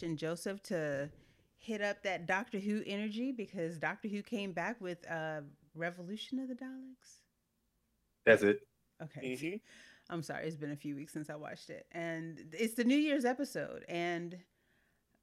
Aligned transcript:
Parrish 0.00 0.08
and 0.08 0.18
Joseph 0.18 0.62
to 0.64 1.10
hit 1.58 1.82
up 1.82 2.02
that 2.02 2.26
Doctor 2.26 2.58
Who 2.58 2.82
energy 2.86 3.32
because 3.32 3.78
Doctor 3.78 4.08
Who 4.08 4.22
came 4.22 4.52
back 4.52 4.80
with 4.80 4.98
uh, 5.10 5.40
Revolution 5.74 6.38
of 6.38 6.48
the 6.48 6.54
Daleks. 6.54 7.20
That's 8.26 8.42
it. 8.42 8.60
Okay. 9.02 9.36
Mm-hmm. 9.36 9.56
I'm 10.12 10.22
sorry, 10.22 10.46
it's 10.46 10.56
been 10.56 10.72
a 10.72 10.76
few 10.76 10.96
weeks 10.96 11.12
since 11.12 11.30
I 11.30 11.36
watched 11.36 11.70
it. 11.70 11.86
And 11.92 12.40
it's 12.52 12.74
the 12.74 12.84
New 12.84 12.96
Year's 12.96 13.24
episode. 13.24 13.84
And 13.88 14.36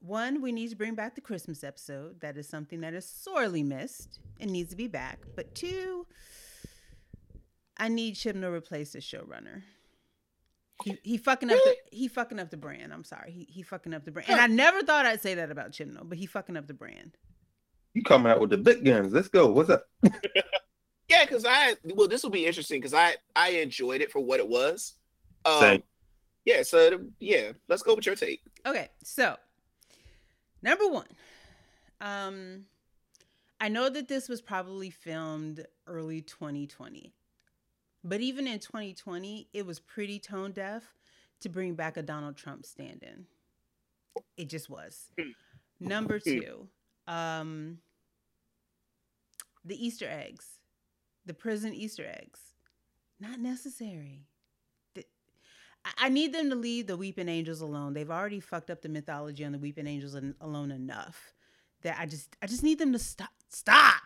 one, 0.00 0.40
we 0.40 0.52
need 0.52 0.70
to 0.70 0.76
bring 0.76 0.94
back 0.94 1.14
the 1.14 1.20
Christmas 1.20 1.62
episode. 1.62 2.20
That 2.20 2.36
is 2.36 2.48
something 2.48 2.80
that 2.80 2.94
is 2.94 3.06
sorely 3.06 3.62
missed 3.62 4.20
and 4.40 4.50
needs 4.50 4.70
to 4.70 4.76
be 4.76 4.88
back. 4.88 5.18
But 5.36 5.54
two, 5.54 6.06
I 7.76 7.88
need 7.88 8.14
Chibnall 8.14 8.42
to 8.42 8.52
replace 8.52 8.92
the 8.92 9.00
showrunner. 9.00 9.62
He, 10.84 10.98
he 11.02 11.18
fucking 11.18 11.50
up 11.50 11.56
the 11.56 11.76
he 11.90 12.08
fucking 12.08 12.38
up 12.38 12.50
the 12.50 12.56
brand. 12.56 12.92
I'm 12.92 13.04
sorry. 13.04 13.32
He 13.32 13.46
he 13.50 13.62
fucking 13.62 13.94
up 13.94 14.04
the 14.04 14.12
brand. 14.12 14.30
And 14.30 14.40
I 14.40 14.46
never 14.46 14.82
thought 14.82 15.06
I'd 15.06 15.20
say 15.20 15.34
that 15.34 15.50
about 15.50 15.72
Chibnall, 15.72 16.08
but 16.08 16.18
he 16.18 16.26
fucking 16.26 16.56
up 16.56 16.66
the 16.66 16.74
brand. 16.74 17.16
You 17.94 18.02
coming 18.02 18.30
out 18.30 18.40
with 18.40 18.50
the 18.50 18.58
big 18.58 18.84
guns. 18.84 19.12
Let's 19.12 19.28
go. 19.28 19.50
What's 19.50 19.70
up? 19.70 19.84
Yeah, 21.08 21.24
because 21.24 21.44
I 21.46 21.74
well, 21.84 22.06
this 22.06 22.22
will 22.22 22.30
be 22.30 22.46
interesting 22.46 22.80
because 22.80 22.94
I 22.94 23.16
I 23.34 23.50
enjoyed 23.50 24.02
it 24.02 24.12
for 24.12 24.20
what 24.20 24.40
it 24.40 24.48
was. 24.48 24.94
Um, 25.44 25.60
Same. 25.60 25.82
Yeah, 26.44 26.62
so 26.62 27.00
yeah, 27.18 27.52
let's 27.68 27.82
go 27.82 27.94
with 27.94 28.06
your 28.06 28.14
take. 28.14 28.42
Okay, 28.66 28.88
so 29.02 29.36
number 30.62 30.86
one, 30.86 31.06
um, 32.00 32.64
I 33.60 33.68
know 33.68 33.88
that 33.88 34.08
this 34.08 34.28
was 34.28 34.42
probably 34.42 34.90
filmed 34.90 35.66
early 35.86 36.20
2020, 36.20 37.14
but 38.08 38.20
even 38.20 38.46
in 38.46 38.58
2020, 38.58 39.48
it 39.52 39.66
was 39.66 39.78
pretty 39.78 40.18
tone 40.18 40.52
deaf 40.52 40.82
to 41.40 41.48
bring 41.48 41.74
back 41.74 41.96
a 41.96 42.02
Donald 42.02 42.36
Trump 42.36 42.64
stand-in. 42.64 43.26
It 44.36 44.48
just 44.48 44.70
was. 44.70 45.12
Number 45.80 46.18
two, 46.18 46.68
um, 47.06 47.78
the 49.64 49.86
Easter 49.86 50.08
eggs, 50.08 50.58
the 51.26 51.34
prison 51.34 51.74
Easter 51.74 52.06
eggs, 52.06 52.40
not 53.20 53.38
necessary. 53.38 54.26
The- 54.94 55.06
I 55.98 56.08
need 56.08 56.32
them 56.32 56.50
to 56.50 56.56
leave 56.56 56.86
the 56.86 56.96
Weeping 56.96 57.28
Angels 57.28 57.60
alone. 57.60 57.92
They've 57.92 58.10
already 58.10 58.40
fucked 58.40 58.70
up 58.70 58.82
the 58.82 58.88
mythology 58.88 59.44
on 59.44 59.52
the 59.52 59.58
Weeping 59.58 59.86
Angels 59.86 60.16
alone 60.40 60.72
enough 60.72 61.34
that 61.82 61.96
I 62.00 62.06
just 62.06 62.36
I 62.42 62.46
just 62.46 62.62
need 62.64 62.78
them 62.78 62.92
to 62.92 62.98
stop. 62.98 63.30
Stop. 63.48 64.02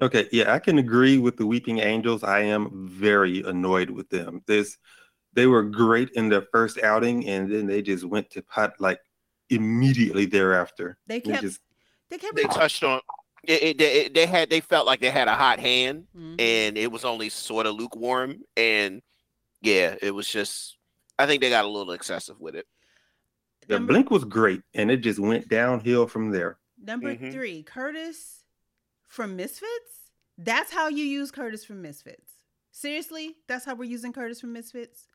Okay, 0.00 0.28
yeah, 0.32 0.52
I 0.52 0.58
can 0.58 0.78
agree 0.78 1.18
with 1.18 1.36
the 1.36 1.46
Weeping 1.46 1.78
Angels. 1.78 2.24
I 2.24 2.40
am 2.40 2.88
very 2.88 3.42
annoyed 3.42 3.90
with 3.90 4.08
them. 4.08 4.42
This, 4.46 4.76
they 5.32 5.46
were 5.46 5.62
great 5.62 6.10
in 6.10 6.28
their 6.28 6.42
first 6.50 6.82
outing, 6.82 7.28
and 7.28 7.50
then 7.52 7.66
they 7.66 7.82
just 7.82 8.04
went 8.04 8.28
to 8.30 8.42
pot 8.42 8.72
like 8.80 8.98
immediately 9.50 10.26
thereafter. 10.26 10.98
they 11.06 11.20
They 11.20 11.30
kept 11.32 11.42
just 11.42 11.60
they 12.10 12.18
kept 12.18 12.34
They 12.36 12.44
touched 12.44 12.82
on 12.82 13.00
it, 13.44 13.62
it, 13.62 13.78
they- 13.78 14.08
they 14.08 14.26
had 14.26 14.50
they 14.50 14.60
felt 14.60 14.86
like 14.86 15.00
they 15.00 15.10
had 15.10 15.28
a 15.28 15.34
hot 15.34 15.58
hand 15.58 16.06
Mhm. 16.16 16.40
and 16.40 16.78
it 16.78 16.90
was 16.90 17.04
only 17.04 17.28
sort 17.28 17.66
of 17.66 17.74
lukewarm 17.74 18.42
and 18.56 19.02
yeah, 19.60 19.96
it 20.00 20.10
was 20.12 20.26
just 20.28 20.78
I 21.18 21.26
think 21.26 21.40
they 21.42 21.50
got 21.50 21.64
a 21.64 21.68
little 21.68 21.92
excessive 21.92 22.40
with 22.40 22.56
it. 22.56 22.66
the 23.68 23.74
Number- 23.74 23.92
blink 23.92 24.10
was 24.10 24.24
great, 24.24 24.62
and 24.74 24.90
it 24.90 24.98
just 24.98 25.20
went 25.20 25.46
downhill 25.48 26.08
from 26.08 26.30
there. 26.32 26.58
Number 26.82 27.14
Mhm. 27.14 27.32
three, 27.32 27.62
Curtis 27.62 28.41
from 29.12 29.36
Misfits. 29.36 30.10
That's 30.38 30.72
how 30.72 30.88
you 30.88 31.04
use 31.04 31.30
Curtis 31.30 31.66
from 31.66 31.82
Misfits. 31.82 32.30
Seriously, 32.70 33.36
that's 33.46 33.66
how 33.66 33.74
we're 33.74 33.84
using 33.84 34.10
Curtis 34.10 34.40
from 34.40 34.54
Misfits 34.54 35.06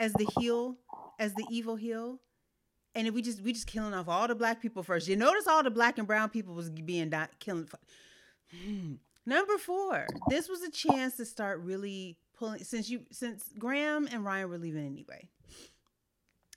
as 0.00 0.12
the 0.14 0.28
heel, 0.40 0.76
as 1.20 1.32
the 1.34 1.46
evil 1.48 1.76
heel. 1.76 2.18
And 2.96 3.08
we 3.14 3.22
just 3.22 3.40
we 3.42 3.52
just 3.52 3.68
killing 3.68 3.94
off 3.94 4.08
all 4.08 4.26
the 4.26 4.34
black 4.34 4.60
people 4.60 4.82
first. 4.82 5.06
You 5.06 5.14
notice 5.14 5.46
all 5.46 5.62
the 5.62 5.70
black 5.70 5.98
and 5.98 6.08
brown 6.08 6.28
people 6.30 6.54
was 6.54 6.70
being 6.70 7.10
di- 7.10 7.28
killing. 7.38 7.68
Hmm. 8.50 8.94
Number 9.24 9.58
four, 9.58 10.06
this 10.28 10.48
was 10.48 10.62
a 10.62 10.70
chance 10.70 11.16
to 11.18 11.24
start 11.24 11.60
really 11.60 12.18
pulling 12.36 12.64
since 12.64 12.90
you 12.90 13.02
since 13.12 13.50
Graham 13.56 14.08
and 14.10 14.24
Ryan 14.24 14.48
were 14.48 14.58
leaving 14.58 14.86
anyway. 14.86 15.28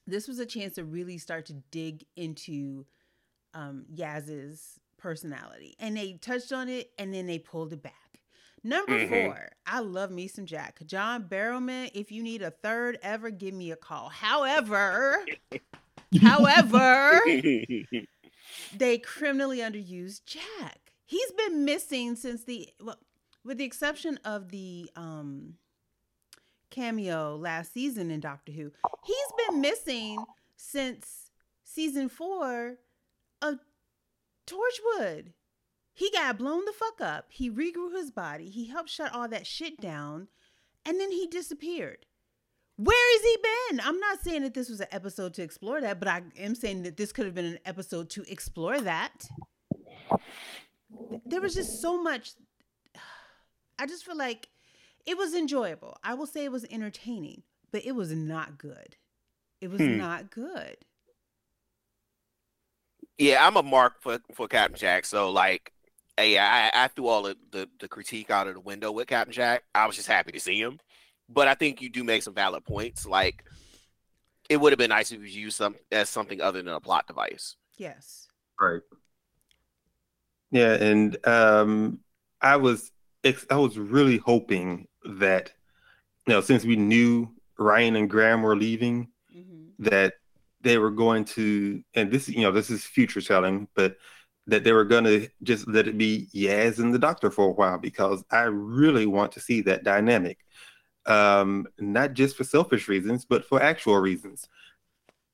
This 0.07 0.27
was 0.27 0.39
a 0.39 0.45
chance 0.45 0.75
to 0.75 0.83
really 0.83 1.19
start 1.19 1.45
to 1.47 1.53
dig 1.69 2.03
into 2.15 2.87
um, 3.53 3.85
Yaz's 3.93 4.79
personality, 4.99 5.75
and 5.79 5.97
they 5.97 6.13
touched 6.13 6.51
on 6.53 6.69
it, 6.69 6.91
and 6.99 7.13
then 7.13 7.25
they 7.25 7.39
pulled 7.39 7.73
it 7.73 7.81
back. 7.81 7.93
Number 8.63 8.99
Mhm. 8.99 9.09
four, 9.25 9.49
I 9.65 9.79
love 9.79 10.11
me 10.11 10.27
some 10.27 10.45
Jack. 10.45 10.79
John 10.85 11.27
Barrowman, 11.29 11.91
if 11.93 12.11
you 12.11 12.21
need 12.21 12.41
a 12.41 12.51
third 12.51 12.99
ever, 13.01 13.29
give 13.31 13.53
me 13.53 13.71
a 13.71 13.77
call. 13.77 14.09
However, 14.09 15.25
however, 16.21 17.21
they 18.75 18.97
criminally 18.97 19.59
underused 19.59 20.25
Jack. 20.25 20.91
He's 21.05 21.31
been 21.31 21.63
missing 21.65 22.15
since 22.15 22.43
the 22.43 22.69
well, 22.81 22.99
with 23.45 23.57
the 23.57 23.63
exception 23.65 24.17
of 24.25 24.49
the 24.49 24.89
um 24.95 25.55
cameo 26.69 27.35
last 27.37 27.73
season 27.73 28.11
in 28.11 28.19
Doctor 28.19 28.51
Who. 28.51 28.71
He's 29.05 29.47
been 29.47 29.61
missing 29.61 30.23
since 30.55 31.31
season 31.63 32.09
4 32.09 32.77
of 33.41 33.59
Torchwood. 34.49 35.33
He 35.93 36.09
got 36.11 36.37
blown 36.37 36.65
the 36.65 36.71
fuck 36.71 37.01
up. 37.01 37.25
He 37.29 37.49
regrew 37.51 37.93
his 37.95 38.09
body. 38.11 38.49
He 38.49 38.67
helped 38.67 38.89
shut 38.89 39.13
all 39.13 39.27
that 39.27 39.45
shit 39.47 39.79
down 39.81 40.27
and 40.85 40.99
then 40.99 41.11
he 41.11 41.27
disappeared. 41.27 42.05
Where 42.77 43.13
has 43.17 43.21
he 43.23 43.37
been? 43.43 43.79
I'm 43.85 43.99
not 43.99 44.21
saying 44.21 44.43
that 44.43 44.53
this 44.53 44.69
was 44.69 44.79
an 44.79 44.87
episode 44.91 45.33
to 45.33 45.41
explore 45.43 45.81
that, 45.81 45.99
but 45.99 46.07
I 46.07 46.21
am 46.37 46.55
saying 46.55 46.83
that 46.83 46.95
this 46.95 47.11
could 47.11 47.25
have 47.25 47.35
been 47.35 47.43
an 47.45 47.59
episode 47.65 48.09
to 48.11 48.23
explore 48.31 48.79
that. 48.79 49.27
There 51.25 51.41
was 51.41 51.55
just 51.55 51.81
so 51.81 52.01
much. 52.01 52.31
I 53.79 53.85
just 53.85 54.05
feel 54.05 54.17
like 54.17 54.47
it 55.05 55.17
was 55.17 55.33
enjoyable. 55.33 55.97
I 56.03 56.13
will 56.13 56.27
say 56.27 56.45
it 56.45 56.51
was 56.51 56.65
entertaining, 56.71 57.43
but 57.71 57.85
it 57.85 57.93
was 57.93 58.11
not 58.13 58.57
good. 58.57 58.95
It 59.61 59.69
was 59.69 59.81
Hmm. 59.81 59.97
not 59.97 60.31
good. 60.31 60.77
Yeah, 63.19 63.45
I'm 63.45 63.57
a 63.57 63.63
mark 63.63 64.01
for 64.01 64.19
for 64.33 64.47
Captain 64.47 64.77
Jack. 64.77 65.05
So 65.05 65.29
like, 65.29 65.71
hey, 66.17 66.39
I, 66.39 66.71
I 66.73 66.87
threw 66.87 67.07
all 67.07 67.23
the, 67.23 67.35
the 67.51 67.69
the 67.79 67.87
critique 67.89 68.31
out 68.31 68.47
of 68.47 68.53
the 68.53 68.61
window 68.61 68.91
with 68.91 69.07
Captain 69.07 69.33
Jack. 69.33 69.63
I 69.75 69.85
was 69.85 69.97
just 69.97 70.07
happy 70.07 70.31
to 70.31 70.39
see 70.39 70.59
him, 70.59 70.79
but 71.27 71.47
I 71.47 71.53
think 71.53 71.81
you 71.81 71.89
do 71.89 72.03
make 72.05 72.23
some 72.23 72.33
valid 72.33 72.63
points. 72.63 73.05
Like, 73.05 73.43
it 74.49 74.57
would 74.57 74.71
have 74.71 74.79
been 74.79 74.89
nice 74.89 75.11
if 75.11 75.19
you 75.19 75.27
used 75.27 75.57
some 75.57 75.75
as 75.91 76.09
something 76.09 76.41
other 76.41 76.61
than 76.61 76.73
a 76.73 76.79
plot 76.79 77.07
device. 77.07 77.57
Yes. 77.77 78.27
Right. 78.59 78.81
Yeah, 80.51 80.73
and 80.75 81.27
um, 81.27 81.99
I 82.41 82.55
was 82.55 82.89
ex- 83.25 83.45
I 83.51 83.57
was 83.57 83.77
really 83.77 84.17
hoping 84.17 84.87
that 85.17 85.51
you 86.25 86.33
know 86.33 86.41
since 86.41 86.63
we 86.63 86.77
knew 86.77 87.35
Ryan 87.57 87.97
and 87.97 88.09
Graham 88.09 88.41
were 88.43 88.55
leaving 88.55 89.09
hmm 89.31 89.67
that 89.79 90.13
they 90.61 90.77
were 90.77 90.91
going 90.91 91.25
to 91.25 91.81
and 91.93 92.11
this 92.11 92.27
you 92.27 92.41
know 92.41 92.51
this 92.51 92.69
is 92.69 92.83
future 92.83 93.21
telling 93.21 93.67
but 93.75 93.95
that 94.47 94.63
they 94.63 94.71
were 94.71 94.85
going 94.85 95.03
to 95.03 95.27
just 95.43 95.67
let 95.67 95.87
it 95.87 95.97
be 95.97 96.27
Yaz 96.33 96.79
and 96.79 96.93
the 96.93 96.99
Doctor 96.99 97.29
for 97.29 97.49
a 97.49 97.51
while 97.51 97.77
because 97.77 98.23
I 98.31 98.43
really 98.43 99.05
want 99.05 99.31
to 99.33 99.39
see 99.39 99.61
that 99.61 99.83
dynamic, 99.83 100.39
um, 101.05 101.67
not 101.77 102.13
just 102.13 102.35
for 102.35 102.43
selfish 102.43 102.87
reasons 102.87 103.25
but 103.25 103.45
for 103.45 103.61
actual 103.61 103.97
reasons. 103.97 104.47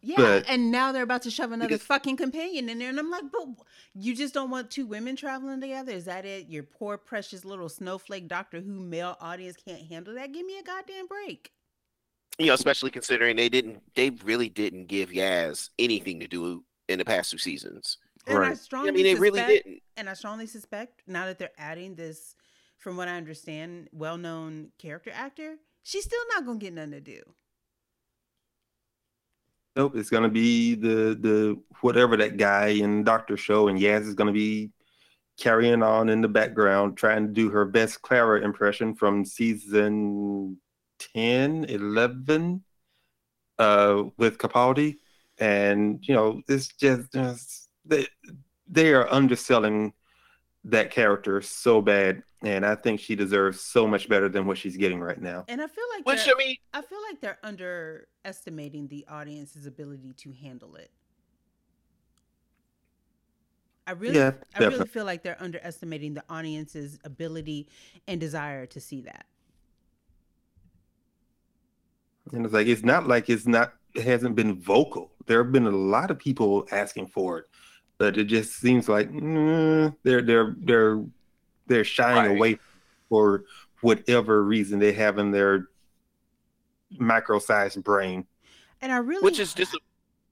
Yeah, 0.01 0.17
But- 0.17 0.49
and 0.49 0.69
now 0.69 0.91
they're 0.91 1.01
about 1.01 1.23
to 1.23 1.31
shove 1.31 1.51
another 1.51 1.79
fucking 1.79 2.17
companion 2.17 2.69
in 2.69 2.77
there, 2.77 2.89
and 2.89 2.99
I'm 2.99 3.09
like, 3.09 3.23
but 3.31 3.47
you 3.95 4.15
just 4.15 4.35
don't 4.35 4.51
want 4.51 4.69
two 4.69 4.85
women 4.85 5.15
traveling 5.15 5.61
together? 5.61 5.93
Is 5.93 6.05
that 6.05 6.25
it? 6.25 6.47
Your 6.47 6.61
poor, 6.61 6.97
precious 6.97 7.43
little 7.43 7.69
snowflake 7.69 8.27
Doctor 8.27 8.61
Who 8.61 8.79
male 8.79 9.17
audience 9.19 9.57
can't 9.65 9.81
handle 9.81 10.13
that? 10.13 10.31
Give 10.31 10.45
me 10.45 10.59
a 10.59 10.63
goddamn 10.63 11.07
break. 11.07 11.51
You 12.37 12.47
know, 12.47 12.53
especially 12.53 12.91
considering 12.91 13.37
they 13.37 13.49
didn't, 13.49 13.81
they 13.95 14.09
really 14.23 14.49
didn't 14.49 14.87
give 14.87 15.09
Yaz 15.09 15.69
anything 15.79 16.19
to 16.19 16.27
do 16.27 16.63
in 16.89 16.99
the 16.99 17.05
past 17.05 17.31
two 17.31 17.37
seasons. 17.37 17.97
And 18.27 18.37
I 18.37 18.49
Right. 18.49 18.57
strongly 18.57 18.89
I 18.89 18.91
mean, 18.93 19.03
they 19.05 19.15
really 19.15 19.39
suspect, 19.39 19.65
didn't. 19.65 19.83
and 19.97 20.09
I 20.09 20.13
strongly 20.13 20.47
suspect 20.47 21.01
now 21.07 21.25
that 21.25 21.39
they're 21.39 21.51
adding 21.57 21.95
this, 21.95 22.35
from 22.77 22.97
what 22.97 23.07
I 23.07 23.15
understand, 23.15 23.89
well-known 23.93 24.71
character 24.77 25.11
actor, 25.13 25.55
she's 25.83 26.03
still 26.03 26.19
not 26.33 26.45
gonna 26.45 26.59
get 26.59 26.73
nothing 26.73 26.91
to 26.91 27.01
do. 27.01 27.21
Nope, 29.75 29.95
it's 29.95 30.09
gonna 30.09 30.29
be 30.29 30.75
the 30.75 31.17
the 31.19 31.61
whatever 31.81 32.17
that 32.17 32.37
guy 32.37 32.67
in 32.67 33.03
Doctor 33.03 33.37
Show, 33.37 33.67
and 33.69 33.79
Yaz 33.79 34.01
is 34.01 34.13
gonna 34.13 34.31
be 34.31 34.71
carrying 35.37 35.83
on 35.83 36.09
in 36.09 36.21
the 36.21 36.27
background, 36.27 36.97
trying 36.97 37.27
to 37.27 37.33
do 37.33 37.49
her 37.49 37.65
best 37.65 38.01
Clara 38.01 38.41
impression 38.41 38.95
from 38.95 39.25
season 39.25 40.57
10, 40.99 41.65
11, 41.65 42.63
uh, 43.59 44.03
with 44.17 44.37
Capaldi, 44.37 44.97
and 45.39 45.99
you 46.07 46.13
know, 46.13 46.41
it's 46.47 46.67
just, 46.67 47.11
just 47.13 47.69
they 47.85 48.07
they 48.67 48.93
are 48.93 49.11
underselling 49.11 49.93
that 50.65 50.91
character 50.91 51.41
so 51.41 51.81
bad, 51.81 52.23
and 52.43 52.65
I 52.65 52.75
think 52.75 52.99
she 52.99 53.15
deserves 53.15 53.61
so 53.61 53.87
much 53.87 54.09
better 54.09 54.27
than 54.29 54.47
what 54.47 54.57
she's 54.57 54.77
getting 54.77 54.99
right 54.99 55.21
now. 55.21 55.45
And 55.47 55.61
I 55.61 55.67
feel 55.67 55.83
like 55.95 56.05
Which 56.05 56.25
they're- 56.25 56.33
I 56.35 56.37
mean, 56.37 56.55
I 56.73 56.81
feel 56.81 57.01
like 57.09 57.21
they're 57.21 57.39
underestimating 57.43 58.87
the 58.87 59.05
audience's 59.07 59.65
ability 59.67 60.13
to 60.13 60.31
handle 60.33 60.75
it. 60.75 60.89
I 63.87 63.91
really, 63.91 64.15
Yeah, 64.15 64.31
I 64.55 64.59
really 64.65 64.87
feel 64.87 65.05
like 65.05 65.21
they're 65.21 65.41
underestimating 65.41 66.15
the 66.15 66.23
audience's 66.27 66.97
ability 67.03 67.67
and 68.07 68.19
desire 68.19 68.65
to 68.65 68.79
see 68.79 69.01
that. 69.01 69.27
And 72.33 72.45
it's 72.45 72.53
like 72.53 72.67
it's 72.67 72.83
not 72.83 73.07
like 73.07 73.29
it's 73.29 73.45
not 73.47 73.73
it 73.93 74.03
hasn't 74.03 74.35
been 74.35 74.59
vocal. 74.59 75.11
There 75.25 75.43
have 75.43 75.51
been 75.51 75.67
a 75.67 75.71
lot 75.71 76.11
of 76.11 76.19
people 76.19 76.67
asking 76.71 77.07
for 77.07 77.39
it, 77.39 77.45
but 77.97 78.17
it 78.17 78.25
just 78.25 78.55
seems 78.59 78.89
like 78.89 79.11
mm, 79.11 79.95
they're 80.03 80.21
they're 80.21 80.55
they're 80.59 81.03
they're 81.67 81.83
shying 81.83 82.29
Right. 82.29 82.37
away 82.37 82.59
for 83.09 83.43
whatever 83.81 84.43
reason 84.43 84.79
they 84.79 84.93
have 84.93 85.17
in 85.19 85.31
their 85.31 85.67
micro-sized 86.97 87.83
brain. 87.83 88.25
And 88.81 88.91
I 88.91 88.97
really, 88.97 89.23
which 89.23 89.39
is 89.39 89.53
dis- 89.53 89.75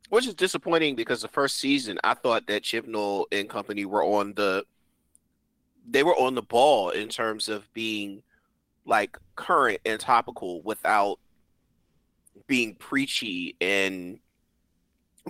which 0.10 0.28
is 0.28 0.34
disappointing 0.36 0.96
because 0.96 1.22
the 1.22 1.28
first 1.28 1.58
season 1.58 2.00
I 2.04 2.14
thought 2.14 2.48
that 2.48 2.64
Chibnall 2.64 3.26
and 3.32 3.50
company 3.50 3.86
were 3.86 4.04
on 4.04 4.34
the 4.34 4.66
they 5.88 6.04
were 6.04 6.16
on 6.16 6.36
the 6.36 6.42
ball 6.42 6.90
in 6.90 7.10
terms 7.10 7.50
of 7.50 7.72
being 7.74 8.24
like 8.86 9.18
current 9.36 9.80
and 9.86 10.00
topical 10.00 10.62
without 10.62 11.20
being 12.48 12.76
preachy 12.76 13.56
and 13.62 14.20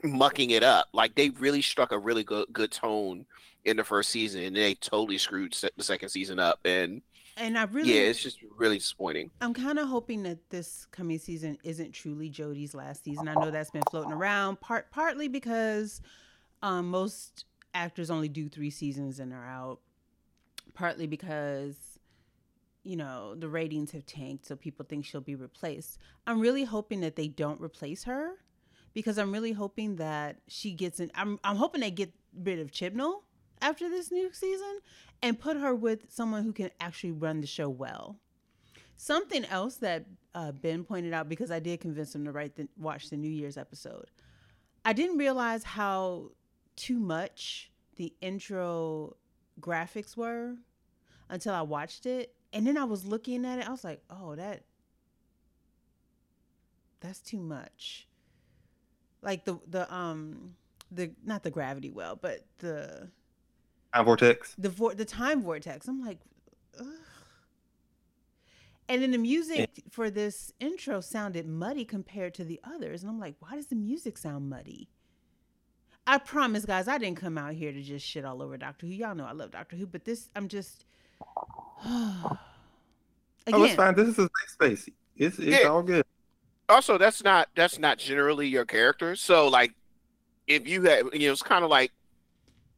mucking 0.03 0.51
it 0.51 0.63
up. 0.63 0.87
Like 0.93 1.15
they 1.15 1.29
really 1.29 1.61
struck 1.61 1.91
a 1.91 1.99
really 1.99 2.23
good 2.23 2.47
good 2.51 2.71
tone 2.71 3.25
in 3.65 3.77
the 3.77 3.83
first 3.83 4.09
season 4.09 4.43
and 4.43 4.55
they 4.55 4.75
totally 4.75 5.17
screwed 5.17 5.53
se- 5.53 5.69
the 5.77 5.83
second 5.83 6.09
season 6.09 6.37
up 6.39 6.59
and 6.65 7.01
and 7.35 7.57
I 7.57 7.63
really, 7.63 7.95
yeah, 7.95 8.01
it's 8.01 8.21
just 8.21 8.37
really 8.57 8.77
disappointing. 8.77 9.31
I'm 9.41 9.55
kind 9.55 9.79
of 9.79 9.87
hoping 9.87 10.23
that 10.23 10.49
this 10.51 10.85
coming 10.91 11.17
season 11.17 11.57
isn't 11.63 11.91
truly 11.91 12.29
Jodie's 12.29 12.75
last 12.75 13.03
season. 13.03 13.27
I 13.27 13.33
know 13.33 13.49
that's 13.49 13.71
been 13.71 13.83
floating 13.89 14.11
around, 14.11 14.59
part 14.59 14.91
partly 14.91 15.27
because 15.27 16.01
um, 16.61 16.89
most 16.89 17.45
actors 17.73 18.11
only 18.11 18.29
do 18.29 18.49
three 18.49 18.69
seasons 18.69 19.19
and 19.19 19.33
are 19.33 19.47
out. 19.47 19.79
Partly 20.75 21.07
because 21.07 21.75
you 22.83 22.95
know 22.95 23.35
the 23.35 23.47
ratings 23.47 23.91
have 23.91 24.05
tanked, 24.05 24.45
so 24.45 24.55
people 24.55 24.85
think 24.87 25.05
she'll 25.05 25.21
be 25.21 25.35
replaced. 25.35 25.99
I'm 26.27 26.39
really 26.39 26.63
hoping 26.63 27.01
that 27.01 27.15
they 27.15 27.27
don't 27.27 27.61
replace 27.61 28.03
her 28.03 28.33
because 28.93 29.17
I'm 29.17 29.31
really 29.31 29.53
hoping 29.53 29.97
that 29.97 30.37
she 30.47 30.73
gets 30.73 30.99
in. 30.99 31.11
I'm 31.15 31.39
I'm 31.43 31.55
hoping 31.55 31.81
they 31.81 31.91
get 31.91 32.13
rid 32.35 32.59
of 32.59 32.71
Chibnall 32.71 33.21
after 33.61 33.89
this 33.89 34.11
new 34.11 34.31
season 34.33 34.79
and 35.21 35.39
put 35.39 35.57
her 35.57 35.73
with 35.73 36.11
someone 36.11 36.43
who 36.43 36.53
can 36.53 36.69
actually 36.79 37.11
run 37.11 37.41
the 37.41 37.47
show 37.47 37.69
well. 37.69 38.17
Something 38.97 39.45
else 39.45 39.77
that 39.77 40.05
uh, 40.35 40.51
Ben 40.51 40.83
pointed 40.83 41.13
out 41.13 41.29
because 41.29 41.51
I 41.51 41.59
did 41.59 41.79
convince 41.81 42.13
him 42.13 42.25
to 42.25 42.31
write 42.31 42.55
the, 42.55 42.67
watch 42.77 43.09
the 43.09 43.17
New 43.17 43.31
Year's 43.31 43.57
episode. 43.57 44.05
I 44.85 44.93
didn't 44.93 45.17
realize 45.17 45.63
how 45.63 46.31
too 46.75 46.99
much 46.99 47.71
the 47.95 48.13
intro 48.21 49.15
graphics 49.59 50.17
were 50.17 50.55
until 51.29 51.53
I 51.53 51.61
watched 51.61 52.05
it, 52.05 52.35
and 52.53 52.65
then 52.65 52.77
I 52.77 52.83
was 52.85 53.05
looking 53.05 53.45
at 53.45 53.59
it. 53.59 53.67
I 53.67 53.71
was 53.71 53.83
like, 53.83 54.01
"Oh, 54.09 54.35
that 54.35 54.63
that's 56.99 57.19
too 57.19 57.39
much." 57.39 58.07
Like 59.21 59.45
the 59.45 59.59
the 59.67 59.93
um 59.93 60.55
the 60.91 61.11
not 61.25 61.43
the 61.43 61.51
gravity 61.51 61.89
well, 61.89 62.15
but 62.15 62.45
the 62.59 63.09
Time 63.93 64.05
vortex. 64.05 64.55
the 64.57 64.69
vor- 64.69 64.95
the 64.95 65.05
time 65.05 65.41
vortex. 65.43 65.87
I'm 65.87 66.03
like, 66.03 66.19
Ugh. 66.79 66.85
and 68.89 69.01
then 69.03 69.11
the 69.11 69.17
music 69.17 69.69
for 69.91 70.09
this 70.09 70.51
intro 70.59 70.99
sounded 70.99 71.47
muddy 71.47 71.85
compared 71.85 72.33
to 72.35 72.43
the 72.43 72.59
others, 72.63 73.03
and 73.03 73.09
I'm 73.11 73.19
like, 73.19 73.35
why 73.39 73.55
does 73.55 73.67
the 73.67 73.75
music 73.75 74.17
sound 74.17 74.49
muddy? 74.49 74.89
I 76.05 76.17
promise, 76.17 76.65
guys, 76.65 76.87
I 76.89 76.97
didn't 76.97 77.17
come 77.17 77.37
out 77.37 77.53
here 77.53 77.71
to 77.71 77.81
just 77.81 78.05
shit 78.05 78.25
all 78.25 78.41
over 78.41 78.57
Doctor 78.57 78.87
Who. 78.87 78.91
Y'all 78.93 79.15
know 79.15 79.25
I 79.25 79.31
love 79.31 79.51
Doctor 79.51 79.75
Who, 79.77 79.87
but 79.87 80.03
this, 80.05 80.29
I'm 80.35 80.47
just. 80.49 80.85
Oh, 83.51 83.63
it's 83.63 83.75
fine. 83.75 83.93
This 83.95 84.07
is 84.07 84.17
a 84.19 84.21
safe 84.23 84.49
space. 84.49 84.89
It's 85.15 85.37
it's 85.39 85.63
Yeah. 85.63 85.69
all 85.69 85.83
good. 85.83 86.03
also 86.69 86.97
that's 86.97 87.23
not 87.23 87.49
that's 87.55 87.77
not 87.79 87.97
generally 87.97 88.47
your 88.47 88.65
character 88.65 89.15
so 89.15 89.47
like 89.47 89.73
if 90.47 90.67
you 90.67 90.83
have, 90.83 91.09
you 91.13 91.27
know 91.27 91.33
it's 91.33 91.43
kind 91.43 91.63
of 91.63 91.69
like 91.69 91.91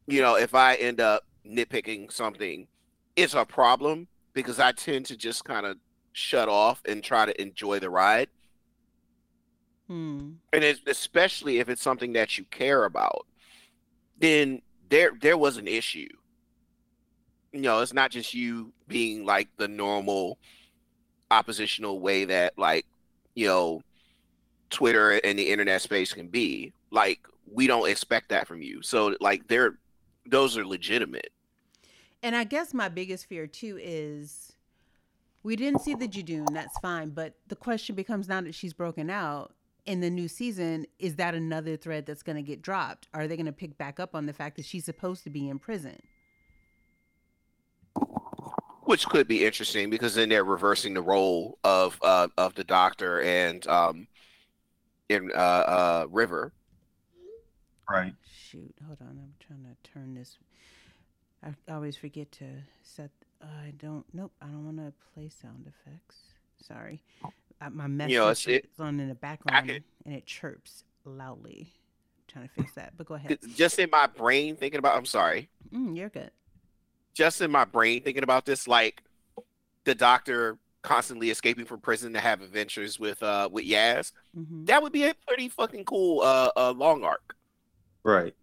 you 0.06 0.20
know 0.20 0.36
if 0.36 0.54
i 0.54 0.74
end 0.76 1.00
up 1.00 1.22
nitpicking 1.46 2.10
something 2.12 2.68
it's 3.16 3.34
a 3.34 3.44
problem 3.44 4.08
because 4.34 4.58
i 4.60 4.72
tend 4.72 5.06
to 5.06 5.16
just 5.16 5.44
kind 5.44 5.66
of 5.66 5.78
shut 6.12 6.48
off 6.48 6.82
and 6.86 7.04
try 7.04 7.26
to 7.26 7.40
enjoy 7.40 7.78
the 7.78 7.90
ride 7.90 8.28
hmm, 9.88 10.32
and 10.52 10.64
it's, 10.64 10.80
especially 10.86 11.58
if 11.58 11.68
it's 11.68 11.82
something 11.82 12.12
that 12.14 12.38
you 12.38 12.44
care 12.50 12.84
about 12.84 13.26
then 14.18 14.62
there 14.88 15.12
there 15.20 15.38
was 15.38 15.56
an 15.56 15.68
issue 15.68 16.08
you 17.52 17.60
know 17.60 17.80
it's 17.80 17.92
not 17.94 18.10
just 18.10 18.34
you 18.34 18.72
being 18.88 19.24
like 19.24 19.48
the 19.56 19.68
normal 19.68 20.38
oppositional 21.30 22.00
way 22.00 22.24
that 22.24 22.56
like 22.58 22.86
you 23.34 23.46
know 23.46 23.82
twitter 24.70 25.12
and 25.12 25.38
the 25.38 25.50
internet 25.50 25.82
space 25.82 26.12
can 26.12 26.28
be 26.28 26.72
like 26.90 27.20
we 27.52 27.66
don't 27.66 27.88
expect 27.88 28.28
that 28.28 28.46
from 28.46 28.62
you 28.62 28.82
so 28.82 29.16
like 29.20 29.46
they're 29.48 29.78
those 30.26 30.56
are 30.56 30.66
legitimate 30.66 31.30
And 32.22 32.34
I 32.34 32.44
guess 32.44 32.74
my 32.74 32.88
biggest 32.88 33.26
fear 33.26 33.46
too 33.46 33.78
is 33.80 34.52
we 35.42 35.54
didn't 35.54 35.82
see 35.82 35.94
the 35.94 36.08
Judoon, 36.08 36.52
that's 36.52 36.76
fine. 36.80 37.10
But 37.10 37.34
the 37.46 37.54
question 37.54 37.94
becomes 37.94 38.28
now 38.28 38.40
that 38.40 38.54
she's 38.54 38.72
broken 38.72 39.10
out 39.10 39.54
in 39.84 40.00
the 40.00 40.10
new 40.10 40.26
season, 40.26 40.86
is 40.98 41.16
that 41.16 41.36
another 41.36 41.76
thread 41.76 42.04
that's 42.04 42.24
going 42.24 42.36
to 42.36 42.42
get 42.42 42.62
dropped? 42.62 43.06
Are 43.14 43.28
they 43.28 43.36
going 43.36 43.46
to 43.46 43.52
pick 43.52 43.78
back 43.78 44.00
up 44.00 44.16
on 44.16 44.26
the 44.26 44.32
fact 44.32 44.56
that 44.56 44.64
she's 44.64 44.84
supposed 44.84 45.22
to 45.24 45.30
be 45.30 45.48
in 45.48 45.60
prison? 45.60 46.00
Which 48.86 49.06
could 49.06 49.28
be 49.28 49.44
interesting 49.44 49.90
because 49.90 50.14
then 50.14 50.28
they're 50.30 50.44
reversing 50.44 50.94
the 50.94 51.02
role 51.02 51.58
of 51.64 51.98
uh 52.02 52.28
of 52.38 52.54
the 52.54 52.64
doctor 52.64 53.20
and 53.22 53.66
um 53.66 54.06
in 55.08 55.30
uh 55.34 55.38
uh 55.38 56.06
river 56.10 56.52
Right. 57.88 58.14
Shoot, 58.36 58.74
hold 58.84 58.98
on. 59.00 59.10
I'm 59.10 59.34
trying 59.38 59.62
to 59.62 59.88
turn 59.92 60.14
this. 60.14 60.38
I 61.44 61.54
always 61.72 61.96
forget 61.96 62.32
to 62.32 62.46
set. 62.82 63.12
I 63.40 63.72
don't. 63.78 64.04
Nope. 64.12 64.32
I 64.42 64.46
don't 64.46 64.64
want 64.64 64.78
to 64.78 64.92
play 65.14 65.28
sound 65.28 65.68
effects. 65.68 66.16
Sorry. 66.60 67.04
Uh, 67.60 67.70
my 67.70 67.86
message 67.86 68.12
You 68.14 68.18
know, 68.18 68.30
it's- 68.30 68.48
it- 68.48 68.64
is 68.74 68.80
on 68.80 68.98
in 68.98 69.08
the 69.08 69.14
background 69.14 69.68
could- 69.68 69.84
and 70.04 70.14
it 70.16 70.26
chirps 70.26 70.82
loudly. 71.04 71.74
trying 72.26 72.48
to 72.48 72.54
fix 72.54 72.72
that, 72.72 72.96
but 72.96 73.06
go 73.06 73.14
ahead. 73.14 73.38
just 73.54 73.78
in 73.78 73.88
my 73.88 74.08
brain 74.08 74.56
thinking 74.56 74.80
about 74.80 74.96
i'm 74.96 75.06
sorry 75.06 75.48
Mm, 75.72 75.96
you're 75.96 76.08
good. 76.08 76.32
Just 77.16 77.40
in 77.42 77.50
my 77.50 77.64
brain 77.64 78.02
thinking 78.02 78.24
about 78.24 78.46
this 78.46 78.68
like 78.68 79.02
the 79.86 79.94
doctor 79.94 80.58
constantly 80.82 81.30
escaping 81.30 81.64
from 81.66 81.80
prison 81.80 82.12
to 82.14 82.20
have 82.20 82.42
adventures 82.42 83.00
with 83.00 83.22
uh 83.22 83.48
with 83.52 83.64
yaz 83.66 84.12
hmm 84.34 84.64
that 84.66 84.82
would 84.82 84.92
be 84.92 85.04
a 85.04 85.14
pretty 85.28 85.48
fucking 85.48 85.84
cool 85.84 86.22
uh, 86.22 86.50
uh 86.56 86.72
long 86.72 87.04
arc 87.04 87.36
Right. 88.04 88.34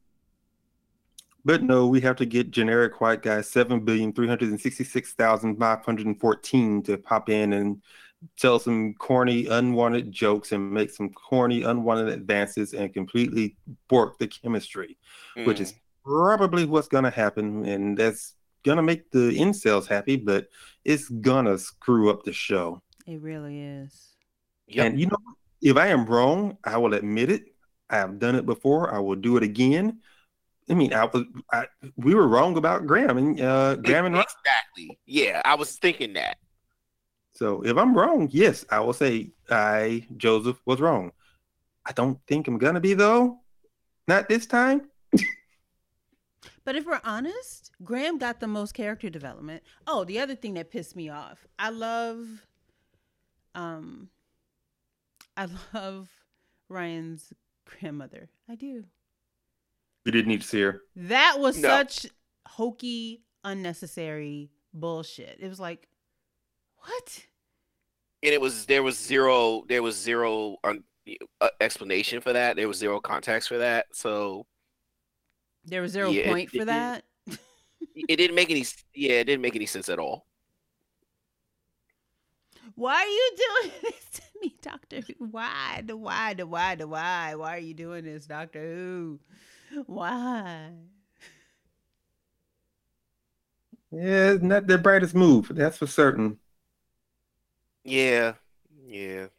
But 1.45 1.61
no, 1.63 1.87
we 1.87 1.99
have 2.01 2.15
to 2.17 2.25
get 2.25 2.51
generic 2.51 3.01
white 3.01 3.21
guy 3.21 3.41
seven 3.41 3.81
billion 3.83 4.13
three 4.13 4.27
hundred 4.27 4.49
and 4.49 4.61
sixty 4.61 4.83
six 4.83 5.13
thousand 5.13 5.57
five 5.57 5.83
hundred 5.83 6.05
and 6.07 6.19
fourteen 6.19 6.81
to 6.83 6.97
pop 6.97 7.29
in 7.29 7.53
and 7.53 7.81
tell 8.39 8.59
some 8.59 8.93
corny, 8.95 9.47
unwanted 9.47 10.11
jokes 10.11 10.53
and 10.53 10.71
make 10.71 10.89
some 10.91 11.09
corny, 11.11 11.63
unwanted 11.63 12.09
advances 12.09 12.73
and 12.73 12.93
completely 12.93 13.57
bork 13.89 14.17
the 14.19 14.27
chemistry, 14.27 14.97
which 15.43 15.59
Mm. 15.59 15.61
is 15.61 15.73
probably 16.05 16.65
what's 16.65 16.87
gonna 16.87 17.09
happen, 17.11 17.65
and 17.65 17.97
that's 17.97 18.35
gonna 18.63 18.81
make 18.83 19.11
the 19.11 19.37
incels 19.37 19.87
happy, 19.87 20.15
but 20.15 20.47
it's 20.85 21.09
gonna 21.09 21.57
screw 21.57 22.09
up 22.09 22.23
the 22.23 22.33
show. 22.33 22.81
It 23.07 23.21
really 23.21 23.59
is. 23.59 24.15
Yep. 24.67 24.85
And 24.85 24.99
you 24.99 25.07
know, 25.07 25.17
if 25.61 25.77
I 25.77 25.87
am 25.87 26.05
wrong, 26.05 26.57
I 26.63 26.77
will 26.77 26.93
admit 26.93 27.29
it. 27.31 27.43
I 27.89 27.97
have 27.97 28.19
done 28.19 28.35
it 28.35 28.45
before. 28.45 28.93
I 28.93 28.99
will 28.99 29.15
do 29.15 29.37
it 29.37 29.43
again. 29.43 29.99
I 30.69 30.73
mean, 30.75 30.93
I 30.93 31.05
was 31.05 31.25
I, 31.51 31.67
we 31.97 32.15
were 32.15 32.27
wrong 32.27 32.57
about 32.57 32.87
Graham 32.87 33.17
and 33.17 33.39
uh, 33.41 33.75
Graham 33.75 34.05
and 34.05 34.15
Ross. 34.15 34.33
exactly 34.45 34.97
yeah 35.05 35.41
i 35.45 35.55
was 35.55 35.75
thinking 35.77 36.13
that 36.13 36.37
So 37.33 37.63
if 37.65 37.75
I'm 37.77 37.97
wrong, 37.97 38.29
yes, 38.31 38.63
I 38.69 38.79
will 38.79 38.93
say 38.93 39.31
I 39.49 40.05
Joseph 40.17 40.59
was 40.65 40.79
wrong. 40.79 41.11
I 41.85 41.91
don't 41.91 42.19
think 42.27 42.47
I'm 42.47 42.57
gonna 42.59 42.79
be 42.79 42.93
though. 42.93 43.39
Not 44.07 44.29
this 44.29 44.45
time. 44.45 44.89
But 46.65 46.75
if 46.75 46.85
we're 46.85 47.01
honest, 47.03 47.71
Graham 47.83 48.17
got 48.17 48.39
the 48.39 48.47
most 48.47 48.73
character 48.73 49.09
development. 49.09 49.63
Oh, 49.85 50.03
the 50.05 50.19
other 50.19 50.35
thing 50.35 50.53
that 50.53 50.71
pissed 50.71 50.95
me 50.95 51.09
off. 51.09 51.45
I 51.59 51.69
love 51.69 52.45
um 53.55 54.09
I 55.35 55.47
love 55.73 56.09
Ryan's 56.69 57.33
grandmother. 57.65 58.29
I 58.49 58.55
do. 58.55 58.85
We 60.05 60.11
didn't 60.11 60.27
need 60.27 60.41
to 60.41 60.47
see 60.47 60.61
her. 60.61 60.81
That 60.95 61.37
was 61.39 61.57
No. 61.57 61.69
such 61.69 62.07
hokey, 62.47 63.23
unnecessary 63.43 64.51
bullshit. 64.73 65.37
It 65.39 65.47
was 65.47 65.59
like, 65.59 65.87
what? 66.77 67.25
And 68.21 68.33
it 68.33 68.39
was 68.41 68.65
there 68.67 68.83
was 68.83 68.97
zero 68.97 69.63
there 69.67 69.83
was 69.83 69.97
zero 69.97 70.57
um, 70.63 70.83
uh, 71.41 71.49
explanation 71.59 72.21
for 72.21 72.31
that. 72.33 72.55
There 72.55 72.67
was 72.69 72.77
zero 72.77 72.99
context 73.01 73.49
for 73.49 73.57
that. 73.57 73.87
So 73.93 74.45
There 75.65 75.81
was 75.81 75.91
zero 75.91 76.11
Yeah, 76.11 76.21
it- 76.21 76.27
point 76.27 76.49
for 76.51 76.57
it- 76.57 76.65
that. 76.65 77.03
it 77.95 78.15
didn't 78.17 78.35
make 78.35 78.49
any 78.49 78.65
yeah 78.93 79.13
it 79.21 79.25
didn't 79.25 79.41
make 79.41 79.55
any 79.55 79.65
sense 79.65 79.89
at 79.89 79.99
all. 79.99 80.25
Why 82.75 82.95
are 82.95 83.05
you 83.07 83.31
doing 83.37 83.71
this 83.83 84.09
to 84.13 84.21
me, 84.41 84.55
Doctor 84.61 85.01
Who? 85.01 85.25
Why? 85.27 85.83
The 85.85 85.95
why? 85.95 86.33
The 86.33 86.47
why? 86.47 86.75
The 86.75 86.87
why? 86.87 87.35
Why 87.35 87.55
are 87.55 87.59
you 87.59 87.73
doing 87.73 88.05
this, 88.05 88.25
Doctor 88.25 88.61
Who? 88.61 89.19
Why? 89.85 90.71
Yeah, 93.91 94.31
it's 94.31 94.43
not 94.43 94.65
their 94.67 94.79
brightest 94.79 95.13
move. 95.13 95.49
That's 95.53 95.77
for 95.77 95.87
certain. 95.87 96.39
Yeah, 97.83 98.33
yeah. 98.85 99.27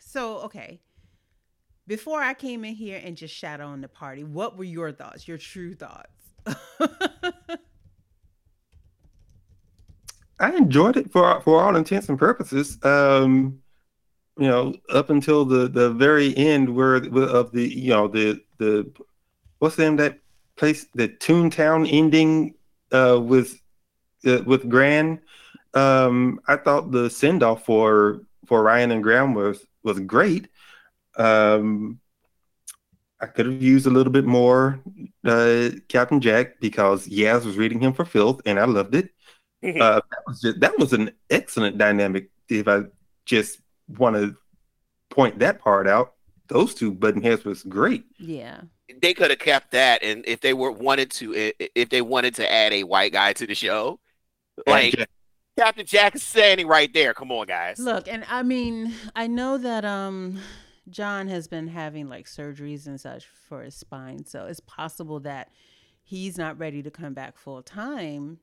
So, 0.00 0.38
okay. 0.40 0.80
Before 1.88 2.22
I 2.22 2.34
came 2.34 2.66
in 2.66 2.74
here 2.74 3.00
and 3.02 3.16
just 3.16 3.34
shat 3.34 3.62
on 3.62 3.80
the 3.80 3.88
party, 3.88 4.22
what 4.22 4.58
were 4.58 4.64
your 4.64 4.92
thoughts? 4.92 5.26
Your 5.26 5.38
true 5.38 5.74
thoughts? 5.74 6.12
I 10.38 10.54
enjoyed 10.54 10.98
it 10.98 11.10
for 11.10 11.40
for 11.40 11.62
all 11.62 11.74
intents 11.76 12.10
and 12.10 12.18
purposes. 12.18 12.78
Um, 12.84 13.60
you 14.38 14.48
know, 14.48 14.74
up 14.90 15.08
until 15.08 15.46
the 15.46 15.66
the 15.66 15.90
very 15.90 16.36
end, 16.36 16.74
where 16.74 16.96
of 16.96 17.52
the 17.52 17.66
you 17.66 17.88
know 17.88 18.06
the 18.06 18.38
the 18.58 18.92
what's 19.58 19.76
the 19.76 19.84
name 19.84 19.96
that 19.96 20.18
place, 20.56 20.86
the 20.94 21.08
Toontown 21.08 21.88
ending 21.90 22.54
uh, 22.92 23.18
with 23.18 23.58
uh, 24.26 24.42
with 24.44 24.68
Gran. 24.68 25.20
Um, 25.72 26.38
I 26.48 26.56
thought 26.56 26.90
the 26.92 27.08
send 27.08 27.42
off 27.42 27.64
for 27.64 28.20
for 28.44 28.62
Ryan 28.62 28.90
and 28.90 29.02
Graham 29.02 29.32
was 29.32 29.66
was 29.82 29.98
great. 30.00 30.48
Um, 31.18 32.00
I 33.20 33.26
could 33.26 33.46
have 33.46 33.62
used 33.62 33.86
a 33.86 33.90
little 33.90 34.12
bit 34.12 34.24
more 34.24 34.80
uh, 35.24 35.70
Captain 35.88 36.20
Jack 36.20 36.60
because 36.60 37.08
Yaz 37.08 37.44
was 37.44 37.56
reading 37.56 37.80
him 37.80 37.92
for 37.92 38.04
filth, 38.04 38.40
and 38.46 38.58
I 38.58 38.64
loved 38.64 38.94
it. 38.94 39.10
Uh, 39.80 40.00
that 40.10 40.22
was 40.26 40.40
just, 40.40 40.60
that 40.60 40.78
was 40.78 40.92
an 40.92 41.10
excellent 41.30 41.78
dynamic. 41.78 42.30
If 42.48 42.68
I 42.68 42.82
just 43.24 43.60
want 43.88 44.14
to 44.14 44.36
point 45.10 45.40
that 45.40 45.60
part 45.60 45.88
out, 45.88 46.14
those 46.46 46.74
two 46.74 46.92
button 46.92 47.20
heads 47.22 47.44
was 47.44 47.64
great. 47.64 48.04
yeah. 48.18 48.60
they 49.02 49.12
could 49.12 49.30
have 49.30 49.38
kept 49.40 49.72
that 49.72 50.02
and 50.02 50.24
if 50.26 50.40
they 50.40 50.54
were 50.54 50.70
wanted 50.72 51.10
to 51.10 51.52
if 51.74 51.88
they 51.90 52.00
wanted 52.00 52.34
to 52.36 52.50
add 52.50 52.72
a 52.72 52.84
white 52.84 53.12
guy 53.12 53.32
to 53.34 53.46
the 53.46 53.54
show 53.54 53.98
like 54.66 54.96
Jack- 54.96 55.10
captain 55.58 55.84
jack 55.86 56.14
is 56.14 56.22
standing 56.22 56.66
right 56.66 56.90
there 56.94 57.12
come 57.12 57.30
on 57.30 57.46
guys 57.46 57.78
Look, 57.78 58.08
and 58.08 58.24
I 58.30 58.42
mean, 58.42 58.94
I 59.14 59.26
know 59.26 59.58
that 59.58 59.84
um 59.84 60.38
John 60.90 61.28
has 61.28 61.48
been 61.48 61.68
having 61.68 62.08
like 62.08 62.26
surgeries 62.26 62.86
and 62.86 63.00
such 63.00 63.26
for 63.26 63.62
his 63.62 63.74
spine, 63.74 64.24
so 64.26 64.46
it's 64.46 64.60
possible 64.60 65.20
that 65.20 65.50
he's 66.02 66.38
not 66.38 66.58
ready 66.58 66.82
to 66.82 66.90
come 66.90 67.14
back 67.14 67.36
full 67.38 67.62
time 67.62 68.38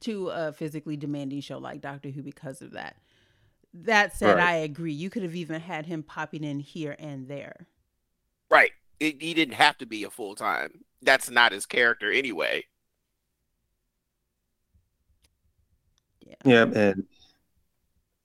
to 0.00 0.28
a 0.28 0.52
physically 0.52 0.96
demanding 0.96 1.40
show 1.40 1.58
like 1.58 1.80
Doctor 1.80 2.10
Who 2.10 2.22
because 2.22 2.62
of 2.62 2.72
that. 2.72 2.96
That 3.74 4.16
said, 4.16 4.36
Right. 4.36 4.48
I 4.48 4.54
agree. 4.56 4.92
You 4.92 5.10
could 5.10 5.22
have 5.22 5.36
even 5.36 5.60
had 5.60 5.86
him 5.86 6.02
popping 6.02 6.44
in 6.44 6.60
here 6.60 6.96
and 6.98 7.28
there. 7.28 7.68
right 8.50 8.72
it, 8.98 9.20
he 9.22 9.34
didn't 9.34 9.54
have 9.54 9.78
to 9.78 9.86
be 9.86 10.04
a 10.04 10.10
full-time 10.10 10.84
that's 11.02 11.30
not 11.30 11.52
his 11.52 11.66
character 11.66 12.10
anyway 12.10 12.64
yeah, 16.44 16.62
and 16.74 17.04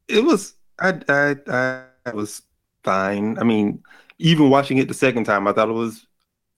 it 0.07 0.23
was 0.23 0.55
I 0.79 1.01
I 1.09 1.35
I, 1.47 1.83
I 2.05 2.13
was 2.13 2.41
fine. 2.85 3.37
I 3.39 3.43
mean, 3.43 3.83
even 4.19 4.49
watching 4.49 4.77
it 4.77 4.87
the 4.87 4.93
second 4.93 5.25
time, 5.25 5.47
I 5.47 5.53
thought 5.53 5.69
it 5.69 5.73
was 5.73 6.07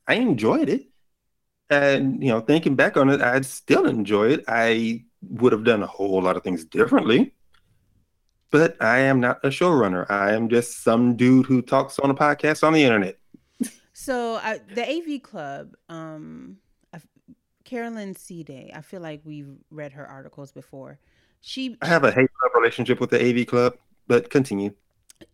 I 0.07 0.15
enjoyed 0.15 0.69
it. 0.69 0.88
And 1.69 2.24
you 2.24 2.29
know, 2.29 2.41
thinking 2.41 2.75
back 2.75 2.98
on 2.98 3.10
it, 3.10 3.22
I'd 3.22 3.46
still 3.46 3.86
enjoy 3.88 4.29
it. 4.29 4.46
I 4.48 5.03
would 5.22 5.51
have 5.51 5.63
done 5.63 5.84
a 5.84 5.88
whole 5.88 6.22
lot 6.22 6.38
of 6.38 6.43
things 6.43 6.63
differently. 6.65 7.34
But 8.50 8.81
I 8.81 9.00
am 9.00 9.19
not 9.19 9.43
a 9.43 9.50
showrunner. 9.50 10.10
I 10.10 10.34
am 10.34 10.48
just 10.48 10.84
some 10.84 11.17
dude 11.17 11.48
who 11.48 11.62
talks 11.62 12.00
on 12.00 12.10
a 12.10 12.15
podcast 12.15 12.63
on 12.63 12.72
the 12.74 12.84
internet. 12.84 13.17
So 13.91 14.36
I, 14.36 14.62
the 14.74 14.88
AV 14.88 15.24
Club, 15.24 15.74
um, 15.89 16.57
I, 16.93 17.01
Caroline 17.65 18.13
Siede. 18.13 18.72
I 18.74 18.81
feel 18.81 19.01
like 19.01 19.22
we've 19.25 19.57
read 19.72 19.91
her 19.93 20.07
articles 20.07 20.51
before. 20.53 21.00
She 21.41 21.77
I 21.81 21.88
have 21.88 22.03
a 22.03 22.12
hate 22.12 22.29
love 22.43 22.51
relationship 22.55 23.01
with 23.01 23.10
the 23.10 23.19
AV 23.19 23.48
Club, 23.48 23.74
but 24.07 24.29
continue. 24.29 24.72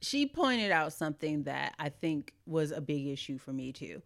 She 0.01 0.25
pointed 0.25 0.71
out 0.71 0.93
something 0.93 1.43
that 1.43 1.75
I 1.79 1.89
think 1.89 2.33
was 2.45 2.71
a 2.71 2.81
big 2.81 3.07
issue 3.07 3.37
for 3.37 3.51
me 3.51 3.71
too. 3.71 4.01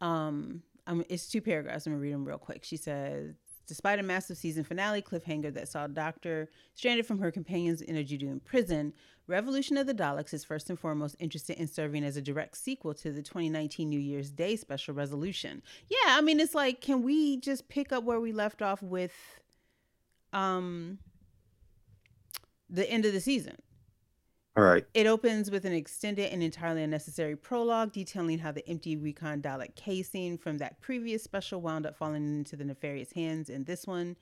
Um, 0.00 0.62
um, 0.86 1.04
it's 1.08 1.28
two 1.28 1.40
paragraphs. 1.40 1.86
I'm 1.86 1.92
gonna 1.92 2.02
read 2.02 2.12
them 2.12 2.24
real 2.24 2.38
quick. 2.38 2.64
She 2.64 2.76
says, 2.76 3.34
despite 3.66 3.98
a 3.98 4.02
massive 4.02 4.36
season 4.36 4.64
finale 4.64 5.00
cliffhanger 5.00 5.54
that 5.54 5.68
saw 5.68 5.86
Doctor 5.86 6.48
stranded 6.74 7.06
from 7.06 7.18
her 7.20 7.30
companions 7.30 7.80
in 7.80 7.96
a 7.96 8.04
Judoon 8.04 8.42
prison, 8.44 8.92
Revolution 9.28 9.76
of 9.76 9.86
the 9.86 9.94
Daleks 9.94 10.34
is 10.34 10.44
first 10.44 10.68
and 10.68 10.78
foremost 10.78 11.14
interested 11.20 11.56
in 11.56 11.68
serving 11.68 12.02
as 12.04 12.16
a 12.16 12.22
direct 12.22 12.56
sequel 12.56 12.92
to 12.94 13.12
the 13.12 13.22
2019 13.22 13.88
New 13.88 14.00
Year's 14.00 14.30
Day 14.30 14.56
special 14.56 14.94
resolution. 14.94 15.62
Yeah, 15.88 16.16
I 16.18 16.20
mean, 16.20 16.40
it's 16.40 16.54
like, 16.54 16.80
can 16.80 17.02
we 17.02 17.36
just 17.36 17.68
pick 17.68 17.92
up 17.92 18.02
where 18.02 18.20
we 18.20 18.32
left 18.32 18.62
off 18.62 18.82
with, 18.82 19.14
um, 20.32 20.98
the 22.68 22.88
end 22.90 23.04
of 23.04 23.12
the 23.12 23.20
season? 23.20 23.56
All 24.54 24.64
right. 24.64 24.84
It 24.92 25.06
opens 25.06 25.50
with 25.50 25.64
an 25.64 25.72
extended 25.72 26.30
and 26.30 26.42
entirely 26.42 26.82
unnecessary 26.82 27.36
prologue 27.36 27.90
detailing 27.90 28.38
how 28.38 28.52
the 28.52 28.68
empty 28.68 28.96
Recon 28.96 29.40
Dalek 29.40 29.74
casing 29.76 30.36
from 30.36 30.58
that 30.58 30.78
previous 30.82 31.22
special 31.22 31.62
wound 31.62 31.86
up 31.86 31.96
falling 31.96 32.26
into 32.40 32.56
the 32.56 32.64
nefarious 32.64 33.12
hands 33.12 33.48
in 33.48 33.64
this 33.64 33.86
one. 33.86 34.14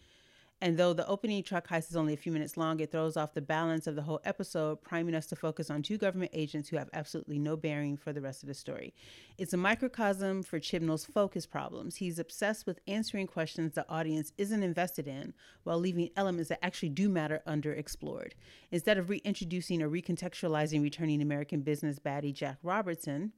And 0.63 0.77
though 0.77 0.93
the 0.93 1.07
opening 1.07 1.43
truck 1.43 1.69
heist 1.69 1.89
is 1.89 1.97
only 1.97 2.13
a 2.13 2.19
few 2.19 2.33
minutes 2.33 2.59
long, 2.59 2.81
it 2.81 2.93
throws 2.93 3.17
off 3.17 3.33
the 3.33 3.41
balance 3.41 3.87
of 3.87 3.97
the 3.97 4.03
whole 4.03 4.21
episode, 4.25 4.83
priming 4.83 5.15
us 5.15 5.27
to 5.27 5.37
focus 5.37 5.71
on 5.71 5.83
two 5.83 5.97
government 5.97 6.33
agents 6.35 6.69
who 6.69 6.77
have 6.77 6.91
absolutely 6.93 7.39
no 7.39 7.57
bearing 7.57 7.97
for 7.97 8.13
the 8.13 8.21
rest 8.21 8.43
of 8.43 8.47
the 8.47 8.55
story. 8.55 8.93
It's 9.39 9.55
a 9.55 9.57
microcosm 9.57 10.43
for 10.43 10.61
Chibnall's 10.61 11.07
focus 11.07 11.47
problems. 11.47 11.97
He's 11.97 12.19
obsessed 12.19 12.67
with 12.67 12.81
answering 12.87 13.27
questions 13.27 13.73
the 13.73 13.89
audience 13.89 14.33
isn't 14.37 14.63
invested 14.63 15.09
in 15.09 15.33
while 15.63 15.79
leaving 15.79 16.11
elements 16.15 16.51
that 16.51 16.63
actually 16.63 16.91
do 16.91 17.09
matter 17.09 17.41
underexplored. 17.47 18.33
Instead 18.71 18.99
of 18.99 19.09
reintroducing 19.09 19.81
or 19.81 19.89
recontextualizing 19.89 20.83
returning 20.83 21.23
American 21.23 21.63
business 21.63 21.99
baddie 21.99 22.35
Jack 22.35 22.59
Robertson, 22.63 23.33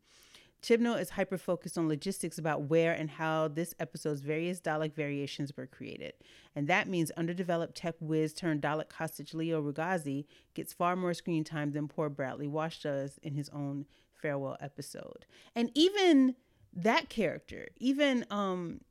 Chibnall 0.63 1.01
is 1.01 1.11
hyper 1.11 1.37
focused 1.37 1.77
on 1.77 1.89
logistics 1.89 2.39
about 2.39 2.63
where 2.63 2.93
and 2.93 3.11
how 3.11 3.49
this 3.49 3.75
episode's 3.81 4.21
various 4.21 4.61
Dalek 4.61 4.95
variations 4.95 5.53
were 5.57 5.67
created. 5.67 6.13
And 6.55 6.69
that 6.69 6.89
means 6.89 7.11
underdeveloped 7.13 7.75
tech 7.75 7.97
whiz 8.01 8.33
turned 8.33 8.63
Dalek 8.63 8.93
hostage 8.93 9.35
Leo 9.35 9.61
Rugazi 9.61 10.25
gets 10.55 10.73
far 10.73 10.95
more 10.95 11.15
screen 11.15 11.43
time 11.43 11.73
than 11.73 11.89
poor 11.89 12.09
Bradley 12.09 12.47
Walsh 12.47 12.79
does 12.83 13.19
in 13.23 13.35
his 13.35 13.49
own 13.51 13.87
farewell 14.13 14.57
episode. 14.61 15.27
And 15.57 15.73
even 15.75 16.37
that 16.73 17.09
character, 17.09 17.69
even 17.79 18.25
um 18.31 18.83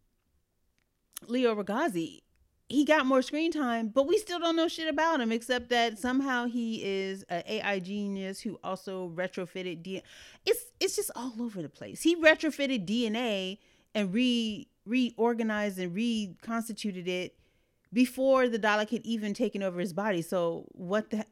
Leo 1.28 1.56
Rugazi, 1.56 2.22
he 2.72 2.86
got 2.86 3.06
more 3.06 3.22
screen 3.22 3.52
time, 3.52 3.90
but 3.90 4.08
we 4.08 4.18
still 4.18 4.40
don't 4.40 4.56
know 4.56 4.68
shit 4.68 4.88
about 4.88 5.22
him 5.22 5.32
except 5.32 5.70
that 5.70 6.00
somehow 6.00 6.46
he 6.46 6.84
is 6.84 7.24
an 7.30 7.44
AI 7.48 7.80
genius 7.80 8.42
who 8.42 8.60
also 8.64 9.12
retrofitted 9.16 9.84
DNA. 9.84 10.04
It's 10.46 10.66
it's 10.80 10.96
just 10.96 11.12
all 11.16 11.34
over 11.40 11.62
the 11.62 11.70
place. 11.70 12.02
He 12.02 12.16
retrofitted 12.16 12.86
DNA 12.86 13.58
and 13.94 14.14
re 14.14 14.68
reorganized 14.86 15.80
and 15.80 15.94
reconstituted 15.94 17.08
it 17.08 17.38
before 17.94 18.48
the 18.48 18.58
Dalek 18.58 18.90
had 18.90 19.06
even 19.06 19.34
taken 19.34 19.62
over 19.62 19.80
his 19.80 19.94
body. 19.94 20.22
So 20.22 20.66
what 20.72 21.10
the 21.10 21.26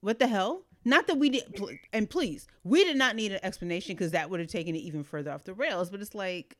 what 0.00 0.18
the 0.18 0.26
hell? 0.26 0.62
Not 0.84 1.08
that 1.08 1.16
we 1.16 1.30
did, 1.30 1.60
and 1.92 2.08
please, 2.08 2.46
we 2.62 2.84
did 2.84 2.96
not 2.96 3.16
need 3.16 3.32
an 3.32 3.40
explanation 3.42 3.96
because 3.96 4.12
that 4.12 4.30
would 4.30 4.38
have 4.38 4.48
taken 4.48 4.76
it 4.76 4.78
even 4.78 5.02
further 5.02 5.32
off 5.32 5.42
the 5.42 5.52
rails. 5.52 5.90
But 5.90 6.00
it's 6.00 6.14
like, 6.14 6.56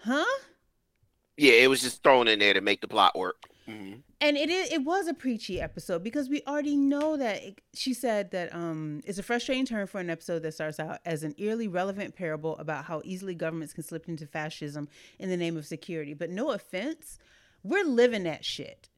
huh? 0.00 0.24
yeah 1.36 1.52
it 1.52 1.68
was 1.68 1.80
just 1.80 2.02
thrown 2.02 2.28
in 2.28 2.38
there 2.38 2.54
to 2.54 2.60
make 2.60 2.80
the 2.80 2.88
plot 2.88 3.16
work 3.16 3.42
Mhm. 3.68 4.02
and 4.20 4.36
it 4.36 4.50
it 4.50 4.84
was 4.84 5.06
a 5.06 5.14
preachy 5.14 5.60
episode 5.60 6.02
because 6.04 6.28
we 6.28 6.42
already 6.46 6.76
know 6.76 7.16
that 7.16 7.42
it, 7.42 7.60
she 7.72 7.94
said 7.94 8.30
that 8.32 8.54
um 8.54 9.00
it's 9.06 9.18
a 9.18 9.22
frustrating 9.22 9.64
turn 9.64 9.86
for 9.86 10.00
an 10.00 10.10
episode 10.10 10.42
that 10.42 10.52
starts 10.52 10.78
out 10.78 10.98
as 11.06 11.22
an 11.22 11.34
eerily 11.38 11.66
relevant 11.66 12.14
parable 12.14 12.56
about 12.58 12.84
how 12.84 13.00
easily 13.04 13.34
governments 13.34 13.72
can 13.72 13.82
slip 13.82 14.06
into 14.08 14.26
fascism 14.26 14.86
in 15.18 15.30
the 15.30 15.36
name 15.36 15.56
of 15.56 15.64
security 15.66 16.12
but 16.12 16.28
no 16.30 16.50
offense 16.50 17.18
we're 17.62 17.84
living 17.86 18.24
that 18.24 18.44
shit 18.44 18.90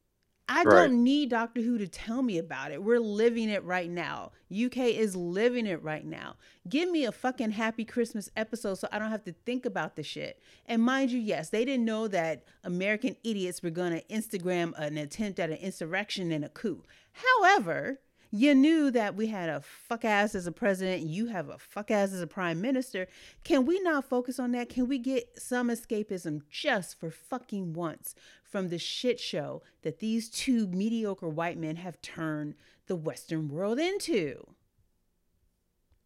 I 0.48 0.62
Right. 0.62 0.86
don't 0.86 1.02
need 1.02 1.30
Doctor 1.30 1.60
Who 1.60 1.76
to 1.78 1.88
tell 1.88 2.22
me 2.22 2.38
about 2.38 2.70
it. 2.70 2.82
We're 2.82 3.00
living 3.00 3.48
it 3.48 3.64
right 3.64 3.90
now. 3.90 4.30
UK 4.48 4.92
is 4.94 5.16
living 5.16 5.66
it 5.66 5.82
right 5.82 6.04
now. 6.06 6.36
Give 6.68 6.88
me 6.88 7.04
a 7.04 7.10
fucking 7.10 7.50
happy 7.50 7.84
Christmas 7.84 8.30
episode 8.36 8.74
so 8.76 8.88
I 8.92 9.00
don't 9.00 9.10
have 9.10 9.24
to 9.24 9.32
think 9.44 9.66
about 9.66 9.96
the 9.96 10.04
shit. 10.04 10.40
And 10.66 10.82
mind 10.82 11.10
you, 11.10 11.18
yes, 11.18 11.50
they 11.50 11.64
didn't 11.64 11.84
know 11.84 12.06
that 12.08 12.44
American 12.62 13.16
idiots 13.24 13.60
were 13.62 13.70
going 13.70 13.92
to 13.92 14.02
Instagram 14.06 14.72
an 14.78 14.96
attempt 14.98 15.40
at 15.40 15.50
an 15.50 15.56
insurrection 15.56 16.30
and 16.30 16.44
a 16.44 16.48
coup. 16.48 16.84
However, 17.12 17.98
you 18.30 18.54
knew 18.54 18.90
that 18.90 19.14
we 19.14 19.28
had 19.28 19.48
a 19.48 19.60
fuck 19.60 20.04
ass 20.04 20.34
as 20.34 20.46
a 20.46 20.52
president, 20.52 21.02
you 21.08 21.26
have 21.26 21.48
a 21.48 21.58
fuck 21.58 21.90
ass 21.90 22.12
as 22.12 22.20
a 22.20 22.26
prime 22.26 22.60
minister. 22.60 23.06
Can 23.44 23.64
we 23.66 23.80
not 23.80 24.04
focus 24.08 24.38
on 24.38 24.52
that? 24.52 24.68
Can 24.68 24.88
we 24.88 24.98
get 24.98 25.40
some 25.40 25.68
escapism 25.68 26.42
just 26.50 26.98
for 26.98 27.10
fucking 27.10 27.72
once 27.72 28.14
from 28.56 28.70
the 28.70 28.78
shit 28.78 29.20
show 29.20 29.60
that 29.82 29.98
these 29.98 30.30
two 30.30 30.66
mediocre 30.68 31.28
white 31.28 31.58
men 31.58 31.76
have 31.76 32.00
turned 32.00 32.54
the 32.86 32.96
Western 32.96 33.50
world 33.50 33.78
into? 33.78 34.46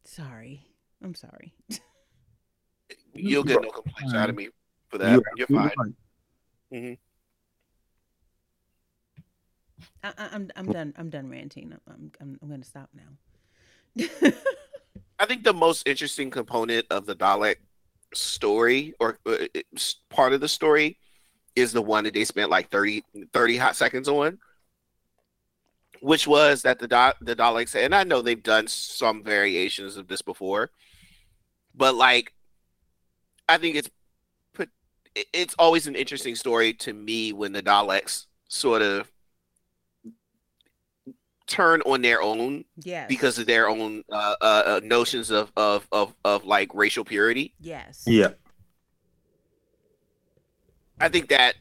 Sorry. 0.02 0.66
I'm 1.00 1.14
sorry. 1.14 1.54
You'll 3.14 3.44
get 3.44 3.62
no 3.62 3.70
complaints 3.70 4.14
out 4.14 4.30
of 4.30 4.34
me 4.34 4.48
for 4.88 4.98
that. 4.98 5.12
You're 5.12 5.22
You're 5.36 5.60
absolutely 5.60 5.94
fine. 6.72 6.98
I, 10.02 10.08
I, 10.18 10.28
I'm 10.32 10.50
I'm 10.56 10.72
done. 10.72 10.92
I'm 10.96 11.08
done 11.08 11.30
ranting. 11.30 11.72
I'm 11.86 12.10
I'm, 12.20 12.36
I'm 12.42 12.48
going 12.48 12.62
to 12.62 12.66
stop 12.66 12.90
now. 12.92 14.32
I 15.20 15.26
think 15.26 15.44
the 15.44 15.54
most 15.54 15.86
interesting 15.86 16.32
component 16.32 16.84
of 16.90 17.06
the 17.06 17.14
Dalek 17.14 17.58
story 18.12 18.92
or 18.98 19.20
uh, 19.24 19.36
part 20.08 20.32
of 20.32 20.40
the 20.40 20.48
story 20.48 20.98
is 21.56 21.72
the 21.72 21.82
one 21.82 22.04
that 22.04 22.14
they 22.14 22.24
spent 22.24 22.50
like 22.50 22.70
30, 22.70 23.04
30 23.32 23.56
hot 23.56 23.76
seconds 23.76 24.08
on, 24.08 24.38
which 26.00 26.26
was 26.26 26.62
that 26.62 26.78
the 26.78 26.88
Da- 26.88 27.12
the 27.20 27.36
Daleks, 27.36 27.74
and 27.74 27.94
I 27.94 28.04
know 28.04 28.22
they've 28.22 28.42
done 28.42 28.68
some 28.68 29.22
variations 29.22 29.96
of 29.96 30.08
this 30.08 30.22
before, 30.22 30.70
but 31.74 31.94
like, 31.94 32.32
I 33.48 33.58
think 33.58 33.76
it's 33.76 33.90
put, 34.54 34.70
it's 35.32 35.54
always 35.58 35.86
an 35.86 35.96
interesting 35.96 36.34
story 36.34 36.72
to 36.74 36.92
me 36.92 37.32
when 37.32 37.52
the 37.52 37.62
Daleks 37.62 38.26
sort 38.48 38.82
of 38.82 39.10
turn 41.50 41.82
on 41.82 42.00
their 42.00 42.22
own 42.22 42.64
yes. 42.84 43.08
because 43.08 43.38
of 43.38 43.46
their 43.46 43.68
own 43.68 44.04
uh, 44.10 44.36
uh, 44.40 44.62
uh, 44.66 44.80
notions 44.84 45.30
of, 45.30 45.50
of 45.56 45.86
of 45.90 46.14
of 46.24 46.44
like 46.44 46.72
racial 46.74 47.04
purity. 47.04 47.52
yes. 47.60 48.04
Yeah. 48.06 48.30
I 51.00 51.08
think 51.08 51.28
that 51.28 51.54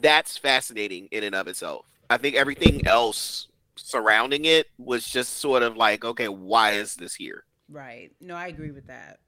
that's 0.00 0.36
fascinating 0.38 1.08
in 1.10 1.24
and 1.24 1.34
of 1.34 1.46
itself. 1.48 1.86
I 2.10 2.16
think 2.16 2.36
everything 2.36 2.86
else 2.86 3.48
surrounding 3.76 4.44
it 4.44 4.68
was 4.78 5.04
just 5.06 5.38
sort 5.38 5.62
of 5.62 5.76
like, 5.76 6.04
okay, 6.04 6.28
why 6.28 6.72
is 6.72 6.94
this 6.94 7.14
here? 7.14 7.44
Right. 7.68 8.10
No, 8.20 8.34
I 8.34 8.48
agree 8.48 8.70
with 8.70 8.86
that. 8.86 9.18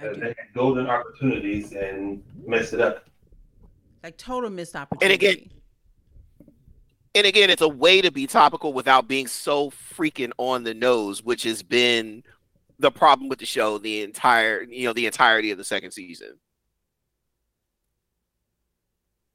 I 0.00 0.04
do. 0.08 0.14
they 0.20 0.26
had 0.28 0.36
golden 0.54 0.86
opportunities 0.86 1.72
and 1.72 2.22
messed 2.46 2.72
it 2.72 2.80
up. 2.80 3.04
Like 4.02 4.16
total 4.16 4.48
missed 4.50 4.74
opportunity. 4.76 5.26
And 5.26 5.34
again- 5.34 5.50
And 7.14 7.26
again, 7.26 7.50
it's 7.50 7.60
a 7.62 7.68
way 7.68 8.00
to 8.00 8.10
be 8.10 8.26
topical 8.26 8.72
without 8.72 9.08
being 9.08 9.26
so 9.26 9.70
freaking 9.70 10.30
on 10.38 10.62
the 10.64 10.72
nose, 10.74 11.22
which 11.24 11.42
has 11.42 11.62
been 11.62 12.22
the 12.78 12.90
problem 12.90 13.28
with 13.28 13.40
the 13.40 13.44
show 13.46 13.76
the 13.78 14.02
entire, 14.02 14.62
you 14.62 14.84
know, 14.86 14.92
the 14.92 15.06
entirety 15.06 15.50
of 15.50 15.58
the 15.58 15.64
second 15.64 15.90
season. 15.90 16.38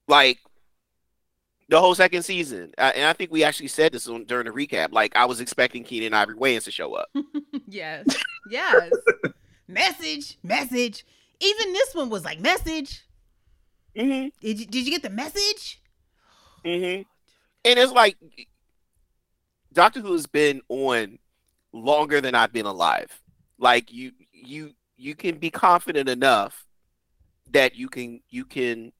Like 0.07 0.39
the 1.69 1.79
whole 1.79 1.95
second 1.95 2.23
season, 2.23 2.73
uh, 2.77 2.91
and 2.95 3.05
I 3.05 3.13
think 3.13 3.31
we 3.31 3.43
actually 3.43 3.69
said 3.69 3.91
this 3.91 4.07
on, 4.07 4.25
during 4.25 4.45
the 4.45 4.51
recap. 4.51 4.91
Like 4.91 5.15
I 5.15 5.25
was 5.25 5.39
expecting 5.39 5.83
Keenen 5.83 6.13
Ivory 6.13 6.35
Wayans 6.35 6.65
to 6.65 6.71
show 6.71 6.93
up. 6.93 7.09
yes. 7.67 8.05
Yes. 8.49 8.91
message. 9.67 10.37
Message. 10.43 11.05
Even 11.39 11.73
this 11.73 11.95
one 11.95 12.09
was 12.09 12.23
like 12.23 12.39
message. 12.39 13.03
Mm-hmm. 13.95 14.29
Did 14.41 14.59
you, 14.59 14.65
did 14.65 14.85
you 14.85 14.91
get 14.91 15.03
the 15.03 15.09
message? 15.09 15.81
Mm-hmm. 16.63 17.03
And 17.65 17.79
it's 17.79 17.91
like 17.91 18.17
Doctor 19.73 20.01
Who 20.01 20.13
has 20.13 20.27
been 20.27 20.61
on 20.69 21.19
longer 21.73 22.21
than 22.21 22.35
I've 22.35 22.53
been 22.53 22.65
alive. 22.65 23.21
Like 23.57 23.91
you 23.91 24.11
you 24.31 24.73
you 24.97 25.15
can 25.15 25.37
be 25.37 25.49
confident 25.49 26.09
enough 26.09 26.65
that 27.51 27.75
you 27.75 27.89
can 27.89 28.21
you 28.29 28.45
can 28.45 28.91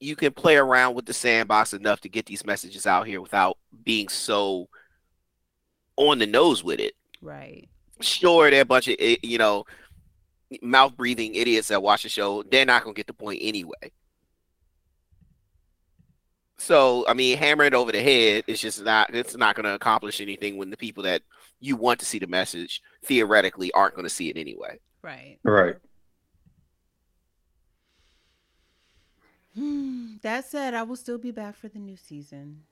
you 0.00 0.16
can 0.16 0.32
play 0.32 0.56
around 0.56 0.94
with 0.94 1.06
the 1.06 1.12
sandbox 1.12 1.74
enough 1.74 2.00
to 2.00 2.08
get 2.08 2.26
these 2.26 2.44
messages 2.44 2.86
out 2.86 3.06
here 3.06 3.20
without 3.20 3.58
being 3.84 4.08
so 4.08 4.68
on 5.96 6.18
the 6.18 6.26
nose 6.26 6.64
with 6.64 6.80
it. 6.80 6.94
Right. 7.20 7.68
Sure, 8.00 8.50
they're 8.50 8.62
a 8.62 8.64
bunch 8.64 8.88
of 8.88 8.96
eh, 8.98 9.16
you 9.22 9.38
know 9.38 9.66
mouth 10.62 10.96
breathing 10.96 11.34
idiots 11.34 11.68
that 11.68 11.82
watch 11.82 12.02
the 12.02 12.08
show. 12.08 12.42
They're 12.42 12.64
not 12.64 12.82
gonna 12.82 12.94
get 12.94 13.06
the 13.06 13.12
point 13.12 13.40
anyway. 13.42 13.92
So 16.60 17.06
I 17.08 17.14
mean, 17.14 17.38
hammer 17.38 17.64
it 17.64 17.74
over 17.74 17.92
the 17.92 18.02
head. 18.02 18.44
It's 18.46 18.60
just 18.60 18.82
not. 18.82 19.14
It's 19.14 19.34
not 19.34 19.56
going 19.56 19.64
to 19.64 19.72
accomplish 19.72 20.20
anything 20.20 20.58
when 20.58 20.68
the 20.68 20.76
people 20.76 21.04
that 21.04 21.22
you 21.58 21.74
want 21.74 22.00
to 22.00 22.06
see 22.06 22.18
the 22.18 22.26
message 22.26 22.82
theoretically 23.02 23.72
aren't 23.72 23.94
going 23.94 24.04
to 24.04 24.10
see 24.10 24.28
it 24.28 24.36
anyway. 24.36 24.78
Right. 25.02 25.38
Right. 25.42 25.76
That 30.22 30.44
said, 30.44 30.74
I 30.74 30.82
will 30.82 30.96
still 30.96 31.16
be 31.16 31.30
back 31.30 31.56
for 31.56 31.68
the 31.68 31.78
new 31.78 31.96
season. 31.96 32.64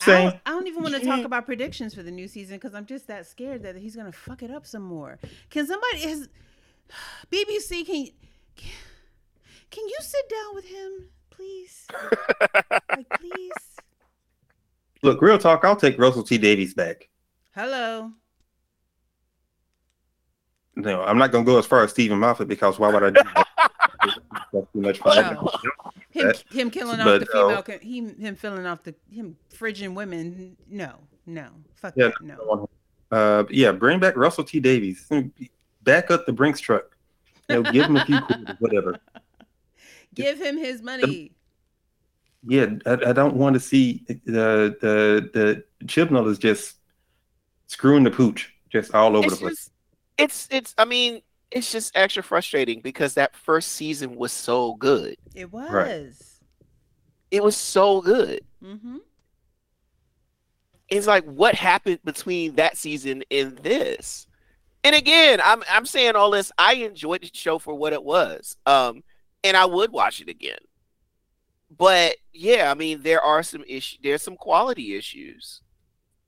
I 0.00 0.04
Same. 0.04 0.30
don't, 0.30 0.40
I 0.44 0.50
don't 0.50 0.66
even 0.66 0.82
want 0.82 0.94
to 0.96 1.04
talk 1.04 1.24
about 1.24 1.46
predictions 1.46 1.94
for 1.94 2.02
the 2.02 2.10
new 2.10 2.26
season 2.26 2.56
because 2.56 2.74
I'm 2.74 2.84
just 2.84 3.06
that 3.06 3.26
scared 3.26 3.62
that 3.62 3.76
he's 3.76 3.94
gonna 3.94 4.12
fuck 4.12 4.42
it 4.42 4.50
up 4.50 4.66
some 4.66 4.82
more. 4.82 5.18
Can 5.50 5.66
somebody 5.66 5.98
is 6.04 6.28
BBC 7.32 7.86
can 7.86 8.08
can 9.70 9.88
you 9.88 9.96
sit 10.00 10.28
down 10.28 10.54
with 10.54 10.64
him, 10.64 11.08
please? 11.30 11.86
like, 12.90 13.08
please. 13.18 13.52
Look, 15.02 15.20
real 15.22 15.38
talk. 15.38 15.64
I'll 15.64 15.76
take 15.76 15.98
Russell 15.98 16.22
T 16.22 16.38
Davies 16.38 16.74
back. 16.74 17.08
Hello. 17.54 18.12
No, 20.76 21.02
I'm 21.04 21.18
not 21.18 21.30
gonna 21.30 21.44
go 21.44 21.58
as 21.58 21.66
far 21.66 21.84
as 21.84 21.90
Steven 21.90 22.18
Moffat 22.18 22.48
because 22.48 22.78
why 22.78 22.92
would 22.92 23.02
I 23.02 23.10
do 23.10 23.22
that? 23.34 23.46
That's 24.54 24.72
too 24.72 24.80
much 24.80 24.98
fun. 25.00 25.34
No. 25.34 25.50
Him, 26.10 26.32
him 26.52 26.70
killing 26.70 27.00
off 27.00 27.20
the 27.20 27.26
female, 27.26 27.64
uh, 27.66 27.72
he, 27.82 28.08
him 28.08 28.36
filling 28.36 28.66
off 28.66 28.84
the 28.84 28.94
him 29.10 29.36
fridging 29.52 29.94
women. 29.94 30.56
No, 30.68 30.94
no, 31.26 31.48
fuck 31.74 31.94
Yeah, 31.96 32.12
that, 32.20 32.22
no. 32.22 32.68
Uh, 33.10 33.44
yeah, 33.50 33.72
bring 33.72 33.98
back 33.98 34.16
Russell 34.16 34.44
T 34.44 34.60
Davies. 34.60 35.10
Back 35.82 36.12
up 36.12 36.24
the 36.24 36.32
Brinks 36.32 36.60
truck. 36.60 36.96
You 37.48 37.62
know, 37.62 37.72
give 37.72 37.86
him 37.86 37.96
a 37.96 38.04
few 38.06 38.20
quarters, 38.20 38.56
whatever. 38.60 38.98
Give 40.14 40.38
him 40.40 40.56
his 40.56 40.80
money. 40.80 41.32
Yeah, 42.46 42.66
I, 42.86 42.92
I 42.92 43.12
don't 43.12 43.34
want 43.34 43.54
to 43.54 43.60
see 43.60 44.04
the 44.06 44.76
the 44.80 45.28
the 45.34 45.64
Chibnall 45.86 46.28
is 46.28 46.38
just 46.38 46.76
screwing 47.66 48.04
the 48.04 48.12
pooch 48.12 48.54
just 48.70 48.94
all 48.94 49.16
over 49.16 49.26
It's 49.26 49.34
the 49.34 49.40
place. 49.40 49.54
just, 49.56 49.70
it's 50.16 50.48
it's. 50.52 50.74
I 50.78 50.84
mean, 50.84 51.22
it's 51.54 51.72
just 51.72 51.96
extra 51.96 52.22
frustrating 52.22 52.80
because 52.80 53.14
that 53.14 53.34
first 53.36 53.72
season 53.72 54.16
was 54.16 54.32
so 54.32 54.74
good. 54.74 55.16
It 55.34 55.52
was. 55.52 56.40
It 57.30 57.42
was 57.42 57.56
so 57.56 58.00
good. 58.00 58.40
Mm-hmm. 58.62 58.96
it's 60.88 61.06
like 61.06 61.24
what 61.24 61.54
happened 61.54 61.98
between 62.04 62.54
that 62.56 62.76
season 62.76 63.22
and 63.30 63.58
this 63.58 64.26
and 64.82 64.94
again 64.94 65.38
i'm 65.44 65.62
i'm 65.70 65.84
saying 65.84 66.16
all 66.16 66.30
this 66.30 66.50
i 66.56 66.74
enjoyed 66.74 67.22
the 67.22 67.30
show 67.34 67.58
for 67.58 67.74
what 67.74 67.92
it 67.92 68.02
was 68.02 68.56
um 68.64 69.02
and 69.42 69.54
i 69.56 69.66
would 69.66 69.92
watch 69.92 70.22
it 70.22 70.30
again 70.30 70.56
but 71.76 72.16
yeah 72.32 72.70
i 72.70 72.74
mean 72.74 73.02
there 73.02 73.20
are 73.20 73.42
some 73.42 73.64
issues 73.68 73.98
there's 74.02 74.22
some 74.22 74.36
quality 74.36 74.96
issues 74.96 75.60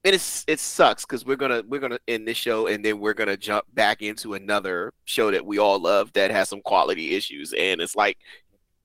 and 0.06 0.14
it's 0.14 0.44
it 0.46 0.58
sucks 0.60 1.04
because 1.04 1.26
we're 1.26 1.36
gonna 1.36 1.62
we're 1.68 1.80
gonna 1.80 1.98
end 2.08 2.26
this 2.26 2.36
show 2.38 2.66
and 2.68 2.82
then 2.84 2.98
we're 3.00 3.12
gonna 3.12 3.36
jump 3.36 3.66
back 3.74 4.00
into 4.00 4.32
another 4.34 4.94
show 5.04 5.30
that 5.30 5.44
we 5.44 5.58
all 5.58 5.78
love 5.78 6.12
that 6.14 6.30
has 6.30 6.48
some 6.48 6.62
quality 6.62 7.14
issues 7.14 7.52
and 7.52 7.80
it's 7.82 7.94
like 7.96 8.16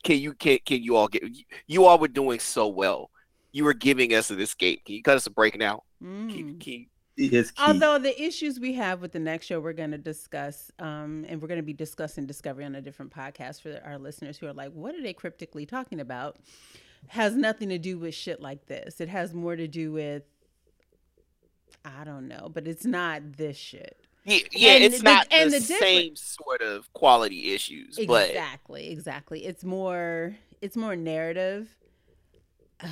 can 0.04 0.18
you 0.18 0.34
can 0.34 0.58
can 0.66 0.84
you 0.84 0.96
all 0.98 1.08
get 1.08 1.24
you 1.68 1.86
all 1.86 1.98
were 2.00 2.08
doing 2.10 2.40
so 2.40 2.68
well 2.68 3.10
you 3.54 3.64
were 3.66 3.74
giving 3.74 4.14
us 4.14 4.30
an 4.32 4.40
escape. 4.40 4.86
Can 4.86 4.96
you 4.96 5.04
cut 5.04 5.18
us 5.18 5.28
a 5.28 5.30
break 5.30 5.58
now? 5.58 5.84
Mm. 6.02 6.60
can 6.62 6.72
you- 6.72 6.86
It's 7.18 7.52
key. 7.52 7.62
Although 7.62 8.00
the 8.00 8.20
issues 8.20 8.62
we 8.62 8.72
have 8.76 9.02
with 9.02 9.12
the 9.12 9.20
next 9.20 9.46
show, 9.48 9.60
we're 9.60 9.74
going 9.74 9.92
to 9.92 9.98
discuss, 9.98 10.72
um, 10.80 11.26
and 11.28 11.42
we're 11.42 11.50
going 11.50 11.60
to 11.60 11.66
be 11.66 11.74
discussing 11.74 12.26
Discovery 12.26 12.64
on 12.64 12.76
a 12.76 12.82
different 12.82 13.12
podcast 13.14 13.62
for 13.62 13.80
our 13.86 14.00
listeners 14.00 14.38
who 14.38 14.48
are 14.48 14.54
like, 14.54 14.72
what 14.72 14.96
are 14.96 15.02
they 15.02 15.12
cryptically 15.12 15.66
talking 15.66 16.00
about? 16.00 16.38
Has 17.08 17.36
nothing 17.36 17.68
to 17.70 17.78
do 17.78 18.00
with 18.00 18.16
shit 18.16 18.42
like 18.42 18.68
this. 18.68 19.02
It 19.02 19.10
has 19.10 19.34
more 19.34 19.58
to 19.58 19.68
do 19.68 19.92
with, 19.92 20.24
I 21.84 22.04
don't 22.04 22.28
know, 22.28 22.50
but 22.54 22.68
it's 22.68 22.86
not 22.86 23.38
this 23.38 23.58
shit. 23.58 23.98
yeah, 24.24 24.40
yeah 24.52 24.72
And 24.74 24.84
it's 24.84 25.00
the- 25.00 25.04
not 25.04 25.28
and 25.32 25.52
the, 25.52 25.60
the 25.60 25.66
same 25.66 26.16
sort 26.16 26.62
of 26.62 26.92
quality 26.94 27.54
issues, 27.54 28.00
but 28.08 28.30
Exactly, 28.30 28.90
exactly. 28.92 29.46
It's 29.46 29.64
more, 29.64 30.36
it's 30.62 30.76
more 30.78 30.96
narrative. 30.96 31.70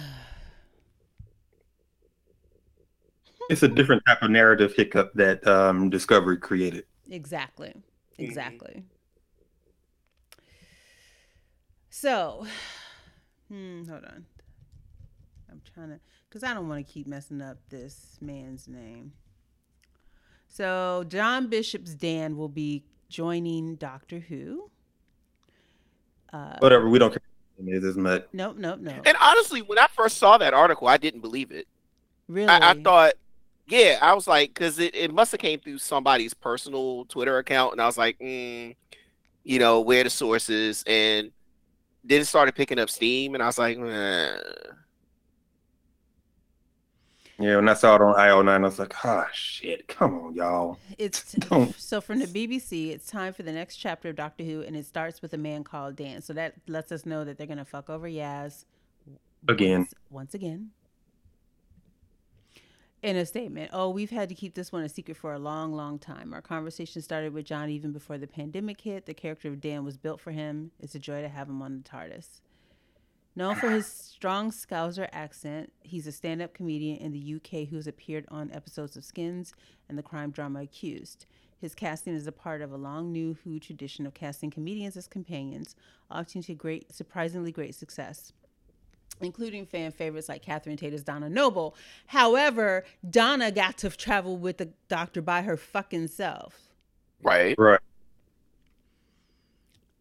It's 3.49 3.63
a 3.63 3.67
different 3.67 4.03
type 4.05 4.21
of 4.21 4.29
narrative 4.29 4.75
hiccup 4.75 5.11
that 5.15 5.45
um, 5.47 5.89
Discovery 5.89 6.37
created. 6.37 6.83
Exactly. 7.09 7.73
Exactly. 8.19 8.83
So, 11.89 12.45
hmm, 13.49 13.85
hold 13.89 14.05
on. 14.05 14.25
I'm 15.51 15.61
trying 15.73 15.89
to, 15.89 15.99
because 16.29 16.43
I 16.43 16.53
don't 16.53 16.69
want 16.69 16.85
to 16.85 16.93
keep 16.93 17.07
messing 17.07 17.41
up 17.41 17.57
this 17.69 18.17
man's 18.21 18.67
name. 18.67 19.13
So, 20.47 21.03
John 21.07 21.47
Bishop's 21.47 21.93
Dan 21.93 22.37
will 22.37 22.49
be 22.49 22.83
joining 23.09 23.75
Doctor 23.75 24.19
Who. 24.19 24.69
Uh, 26.31 26.57
Whatever, 26.59 26.89
we 26.89 26.99
don't 26.99 27.11
care. 27.11 27.21
what 27.57 27.73
it 27.73 27.77
is 27.77 27.83
as 27.83 27.97
much. 27.97 28.25
nope, 28.33 28.57
nope, 28.57 28.79
no. 28.79 28.93
And 29.05 29.17
honestly, 29.19 29.61
when 29.61 29.79
I 29.79 29.87
first 29.95 30.17
saw 30.17 30.37
that 30.37 30.53
article, 30.53 30.87
I 30.87 30.97
didn't 30.97 31.21
believe 31.21 31.51
it. 31.51 31.67
Really? 32.27 32.47
I, 32.47 32.71
I 32.71 32.81
thought, 32.81 33.13
yeah, 33.67 33.97
I 34.01 34.13
was 34.13 34.27
like, 34.27 34.53
because 34.53 34.79
it, 34.79 34.95
it 34.95 35.13
must 35.13 35.31
have 35.31 35.39
came 35.39 35.59
through 35.59 35.79
somebody's 35.79 36.33
personal 36.33 37.05
Twitter 37.05 37.37
account, 37.37 37.73
and 37.73 37.81
I 37.81 37.85
was 37.85 37.97
like, 37.97 38.19
mm, 38.19 38.75
you 39.43 39.59
know, 39.59 39.81
where 39.81 40.03
the 40.03 40.09
sources, 40.09 40.83
and 40.85 41.31
then 42.03 42.21
it 42.21 42.25
started 42.25 42.55
picking 42.55 42.79
up 42.79 42.89
steam, 42.89 43.33
and 43.33 43.43
I 43.43 43.47
was 43.47 43.57
like, 43.57 43.77
eh. 43.79 44.37
Yeah, 47.39 47.55
when 47.55 47.69
I 47.69 47.73
saw 47.73 47.95
it 47.95 48.01
on 48.01 48.15
IO9, 48.15 48.49
I 48.49 48.57
was 48.59 48.79
like, 48.79 49.05
ah, 49.05 49.27
shit, 49.31 49.87
come 49.87 50.13
on, 50.19 50.35
y'all. 50.35 50.77
It's 50.97 51.35
so 51.77 52.01
from 52.01 52.19
the 52.19 52.27
BBC. 52.27 52.89
It's 52.89 53.07
time 53.07 53.31
for 53.31 53.43
the 53.43 53.53
next 53.53 53.77
chapter 53.77 54.09
of 54.09 54.17
Doctor 54.17 54.43
Who, 54.43 54.61
and 54.61 54.75
it 54.75 54.85
starts 54.85 55.21
with 55.21 55.33
a 55.33 55.37
man 55.37 55.63
called 55.63 55.95
Dan. 55.95 56.21
So 56.21 56.33
that 56.33 56.55
lets 56.67 56.91
us 56.91 57.05
know 57.05 57.23
that 57.23 57.37
they're 57.37 57.47
gonna 57.47 57.63
fuck 57.63 57.89
over 57.89 58.09
Yaz 58.09 58.65
Again. 59.47 59.79
once, 59.79 59.93
once 60.09 60.33
again. 60.33 60.71
In 63.01 63.15
a 63.15 63.25
statement, 63.25 63.69
oh, 63.71 63.89
we've 63.89 64.09
had 64.09 64.27
to 64.27 64.35
keep 64.35 64.55
this 64.55 64.73
one 64.73 64.83
a 64.83 64.89
secret 64.89 65.15
for 65.15 65.31
a 65.31 65.39
long, 65.39 65.71
long 65.71 65.97
time. 65.97 66.33
Our 66.33 66.41
conversation 66.41 67.01
started 67.01 67.33
with 67.33 67.45
John 67.45 67.69
even 67.69 67.93
before 67.93 68.17
the 68.17 68.27
pandemic 68.27 68.81
hit. 68.81 69.05
The 69.05 69.13
character 69.13 69.47
of 69.47 69.61
Dan 69.61 69.85
was 69.85 69.95
built 69.95 70.19
for 70.19 70.31
him. 70.31 70.71
It's 70.81 70.95
a 70.95 70.99
joy 70.99 71.21
to 71.21 71.29
have 71.29 71.47
him 71.47 71.61
on 71.61 71.77
the 71.77 71.89
TARDIS. 71.89 72.41
Known 73.39 73.55
for 73.55 73.69
his 73.69 73.87
strong 73.87 74.51
Scouser 74.51 75.07
accent, 75.13 75.71
he's 75.81 76.05
a 76.05 76.11
stand 76.11 76.41
up 76.41 76.53
comedian 76.53 76.97
in 76.97 77.13
the 77.13 77.35
UK 77.35 77.69
who's 77.69 77.87
appeared 77.87 78.25
on 78.27 78.51
episodes 78.51 78.97
of 78.97 79.05
Skins 79.05 79.53
and 79.87 79.97
the 79.97 80.03
crime 80.03 80.31
drama 80.31 80.63
Accused. 80.63 81.25
His 81.61 81.73
casting 81.73 82.15
is 82.15 82.27
a 82.27 82.33
part 82.33 82.61
of 82.61 82.73
a 82.73 82.77
long 82.77 83.13
new 83.13 83.37
Who 83.45 83.57
tradition 83.57 84.05
of 84.05 84.13
casting 84.13 84.51
comedians 84.51 84.97
as 84.97 85.07
companions, 85.07 85.77
often 86.11 86.41
to 86.41 86.53
great, 86.53 86.93
surprisingly 86.93 87.53
great 87.53 87.75
success, 87.75 88.33
including 89.21 89.65
fan 89.65 89.93
favorites 89.93 90.27
like 90.27 90.41
Catherine 90.41 90.75
Tate's 90.75 91.03
Donna 91.03 91.29
Noble. 91.29 91.77
However, 92.07 92.83
Donna 93.09 93.51
got 93.51 93.77
to 93.77 93.89
travel 93.89 94.35
with 94.35 94.57
the 94.57 94.71
doctor 94.89 95.21
by 95.21 95.43
her 95.43 95.55
fucking 95.55 96.07
self. 96.09 96.67
right. 97.23 97.55
Right. 97.57 97.79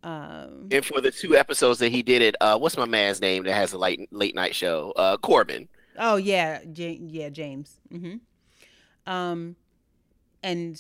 Um, 0.02 0.68
And 0.70 0.84
for 0.84 1.00
the 1.00 1.10
two 1.10 1.36
episodes 1.36 1.80
that 1.80 1.90
he 1.90 2.02
did 2.02 2.22
it, 2.22 2.36
uh, 2.40 2.58
what's 2.58 2.76
my 2.76 2.84
man's 2.86 3.20
name 3.20 3.44
that 3.44 3.54
has 3.54 3.72
a 3.72 3.78
late 3.78 4.12
late 4.12 4.34
night 4.34 4.54
show? 4.54 4.92
Uh, 4.96 5.16
Corden. 5.16 5.68
Oh 5.98 6.16
yeah, 6.16 6.60
J- 6.72 7.00
yeah, 7.02 7.28
James. 7.28 7.80
hmm 7.90 8.16
Um, 9.06 9.56
and 10.42 10.78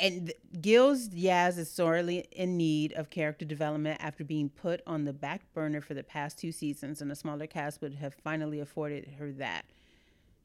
and 0.00 0.32
Gill's 0.60 1.08
Yaz 1.08 1.58
is 1.58 1.68
sorely 1.70 2.28
in 2.30 2.56
need 2.56 2.92
of 2.92 3.10
character 3.10 3.44
development 3.44 4.00
after 4.00 4.22
being 4.22 4.48
put 4.48 4.80
on 4.86 5.04
the 5.04 5.12
back 5.12 5.42
burner 5.52 5.80
for 5.80 5.94
the 5.94 6.04
past 6.04 6.38
two 6.38 6.52
seasons, 6.52 7.02
and 7.02 7.10
a 7.10 7.16
smaller 7.16 7.48
cast 7.48 7.80
would 7.80 7.94
have 7.96 8.14
finally 8.22 8.60
afforded 8.60 9.14
her 9.18 9.32
that. 9.32 9.64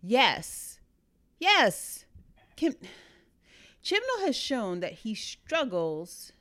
Yes, 0.02 0.80
yes. 1.40 2.06
Kim 2.56 2.74
Chibnall 3.84 4.26
has 4.26 4.36
shown 4.36 4.80
that 4.80 4.94
he 4.94 5.14
struggles. 5.14 6.32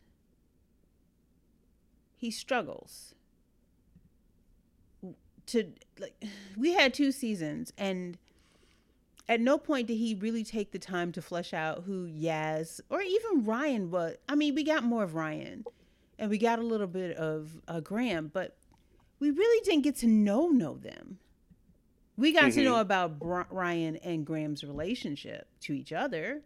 He 2.22 2.30
struggles 2.30 3.16
to 5.46 5.72
like 5.98 6.14
we 6.56 6.72
had 6.72 6.94
two 6.94 7.10
seasons 7.10 7.72
and 7.76 8.16
at 9.28 9.40
no 9.40 9.58
point 9.58 9.88
did 9.88 9.96
he 9.96 10.14
really 10.14 10.44
take 10.44 10.70
the 10.70 10.78
time 10.78 11.10
to 11.10 11.20
flesh 11.20 11.52
out 11.52 11.82
who 11.84 12.06
Yaz 12.06 12.80
or 12.90 13.02
even 13.02 13.44
Ryan 13.44 13.90
was. 13.90 14.14
I 14.28 14.36
mean, 14.36 14.54
we 14.54 14.62
got 14.62 14.84
more 14.84 15.02
of 15.02 15.16
Ryan 15.16 15.64
and 16.16 16.30
we 16.30 16.38
got 16.38 16.60
a 16.60 16.62
little 16.62 16.86
bit 16.86 17.16
of 17.16 17.60
uh, 17.66 17.80
Graham, 17.80 18.30
but 18.32 18.56
we 19.18 19.30
really 19.30 19.64
didn't 19.64 19.82
get 19.82 19.96
to 19.96 20.06
know 20.06 20.46
know 20.48 20.76
them. 20.76 21.18
We 22.16 22.30
got 22.32 22.52
to 22.52 22.60
Mhm. 22.60 22.64
know 22.64 22.80
about 22.80 23.18
Br- 23.18 23.42
Ryan 23.50 23.96
and 23.96 24.24
Graham's 24.24 24.62
relationship 24.62 25.48
to 25.62 25.72
each 25.72 25.92
other. 25.92 26.42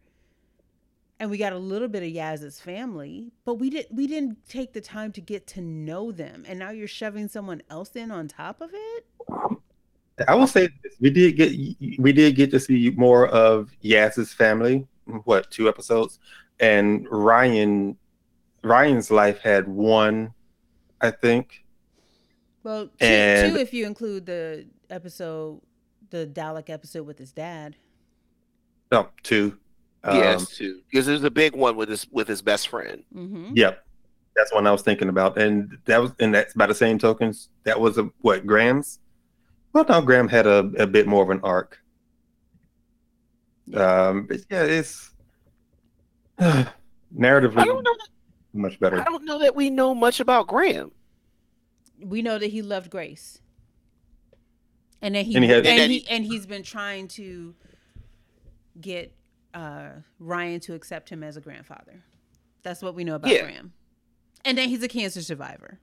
And 1.18 1.30
we 1.30 1.38
got 1.38 1.54
a 1.54 1.58
little 1.58 1.88
bit 1.88 2.02
of 2.02 2.10
Yaz's 2.10 2.60
family, 2.60 3.32
but 3.46 3.54
we 3.54 3.70
didn't. 3.70 3.94
we 3.94 4.06
didn't 4.06 4.46
take 4.46 4.74
the 4.74 4.82
time 4.82 5.12
to 5.12 5.20
get 5.22 5.46
to 5.48 5.62
know 5.62 6.12
them. 6.12 6.44
And 6.46 6.58
now 6.58 6.70
you're 6.70 6.86
shoving 6.88 7.28
someone 7.28 7.62
else 7.70 7.96
in 7.96 8.10
on 8.10 8.28
top 8.28 8.60
of 8.60 8.70
it? 8.74 9.06
I 10.28 10.34
will 10.34 10.46
say 10.46 10.68
this: 10.82 10.94
we 11.00 11.08
did 11.10 11.36
get 11.36 11.52
we 11.98 12.12
did 12.12 12.36
get 12.36 12.50
to 12.50 12.60
see 12.60 12.92
more 12.96 13.28
of 13.28 13.70
Yaz's 13.82 14.32
family. 14.34 14.86
What 15.24 15.50
two 15.50 15.68
episodes? 15.68 16.18
And 16.60 17.06
Ryan 17.10 17.96
Ryan's 18.62 19.10
life 19.10 19.38
had 19.40 19.68
one, 19.68 20.32
I 21.00 21.12
think. 21.12 21.64
Well, 22.62 22.86
two, 22.88 22.92
And- 23.06 23.54
two 23.54 23.60
if 23.60 23.72
you 23.72 23.86
include 23.86 24.26
the 24.26 24.66
episode, 24.90 25.60
the 26.10 26.26
Dalek 26.26 26.68
episode 26.68 27.06
with 27.06 27.18
his 27.18 27.32
dad. 27.32 27.76
No, 28.92 29.08
two. 29.22 29.56
Um, 30.04 30.16
yes, 30.18 30.56
too. 30.56 30.80
Because 30.90 31.06
there's 31.06 31.24
a 31.24 31.30
big 31.30 31.54
one 31.56 31.76
with 31.76 31.88
his 31.88 32.06
with 32.10 32.28
his 32.28 32.42
best 32.42 32.68
friend. 32.68 33.02
Mm-hmm. 33.14 33.52
Yep, 33.54 33.84
that's 34.36 34.52
one 34.54 34.66
I 34.66 34.70
was 34.72 34.82
thinking 34.82 35.08
about, 35.08 35.36
and 35.38 35.76
that 35.86 36.00
was 36.00 36.12
and 36.20 36.34
that's 36.34 36.54
by 36.54 36.66
the 36.66 36.74
same 36.74 36.98
tokens. 36.98 37.48
That 37.64 37.80
was 37.80 37.98
a 37.98 38.10
what 38.20 38.46
Graham's. 38.46 39.00
Well, 39.72 39.84
no, 39.88 40.00
Graham 40.00 40.28
had 40.28 40.46
a, 40.46 40.58
a 40.78 40.86
bit 40.86 41.06
more 41.06 41.22
of 41.22 41.30
an 41.30 41.40
arc. 41.42 41.78
Um, 43.74 44.26
but 44.26 44.38
yeah, 44.50 44.62
it's 44.62 45.10
narratively 46.40 47.58
I 47.58 47.64
don't 47.64 47.82
know. 47.82 47.92
That, 47.92 48.08
much 48.54 48.78
better. 48.80 49.00
I 49.00 49.04
don't 49.04 49.24
know 49.24 49.38
that 49.40 49.54
we 49.54 49.68
know 49.70 49.94
much 49.94 50.20
about 50.20 50.46
Graham. 50.46 50.92
We 52.00 52.22
know 52.22 52.38
that 52.38 52.46
he 52.48 52.62
loved 52.62 52.90
Grace, 52.90 53.38
and 55.02 55.14
that 55.14 55.26
he 55.26 55.34
And 55.34 55.44
and, 55.44 55.44
he 55.44 55.50
had- 55.50 55.66
And 55.66 55.78
that 55.80 55.90
he 55.90 55.98
he- 56.00 56.08
and 56.08 56.24
he's 56.24 56.46
been 56.46 56.62
trying 56.62 57.08
to 57.08 57.54
get 58.80 59.12
uh, 59.56 59.88
Ryan 60.20 60.60
to 60.60 60.74
accept 60.74 61.08
him 61.08 61.24
as 61.24 61.36
a 61.36 61.40
grandfather. 61.40 62.04
That's 62.62 62.82
what 62.82 62.94
we 62.94 63.04
know 63.04 63.14
about 63.14 63.32
Yeah. 63.32 63.42
Graham, 63.42 63.72
and 64.44 64.58
then 64.58 64.68
he's 64.68 64.82
a 64.82 64.88
cancer 64.88 65.22
survivor. 65.22 65.80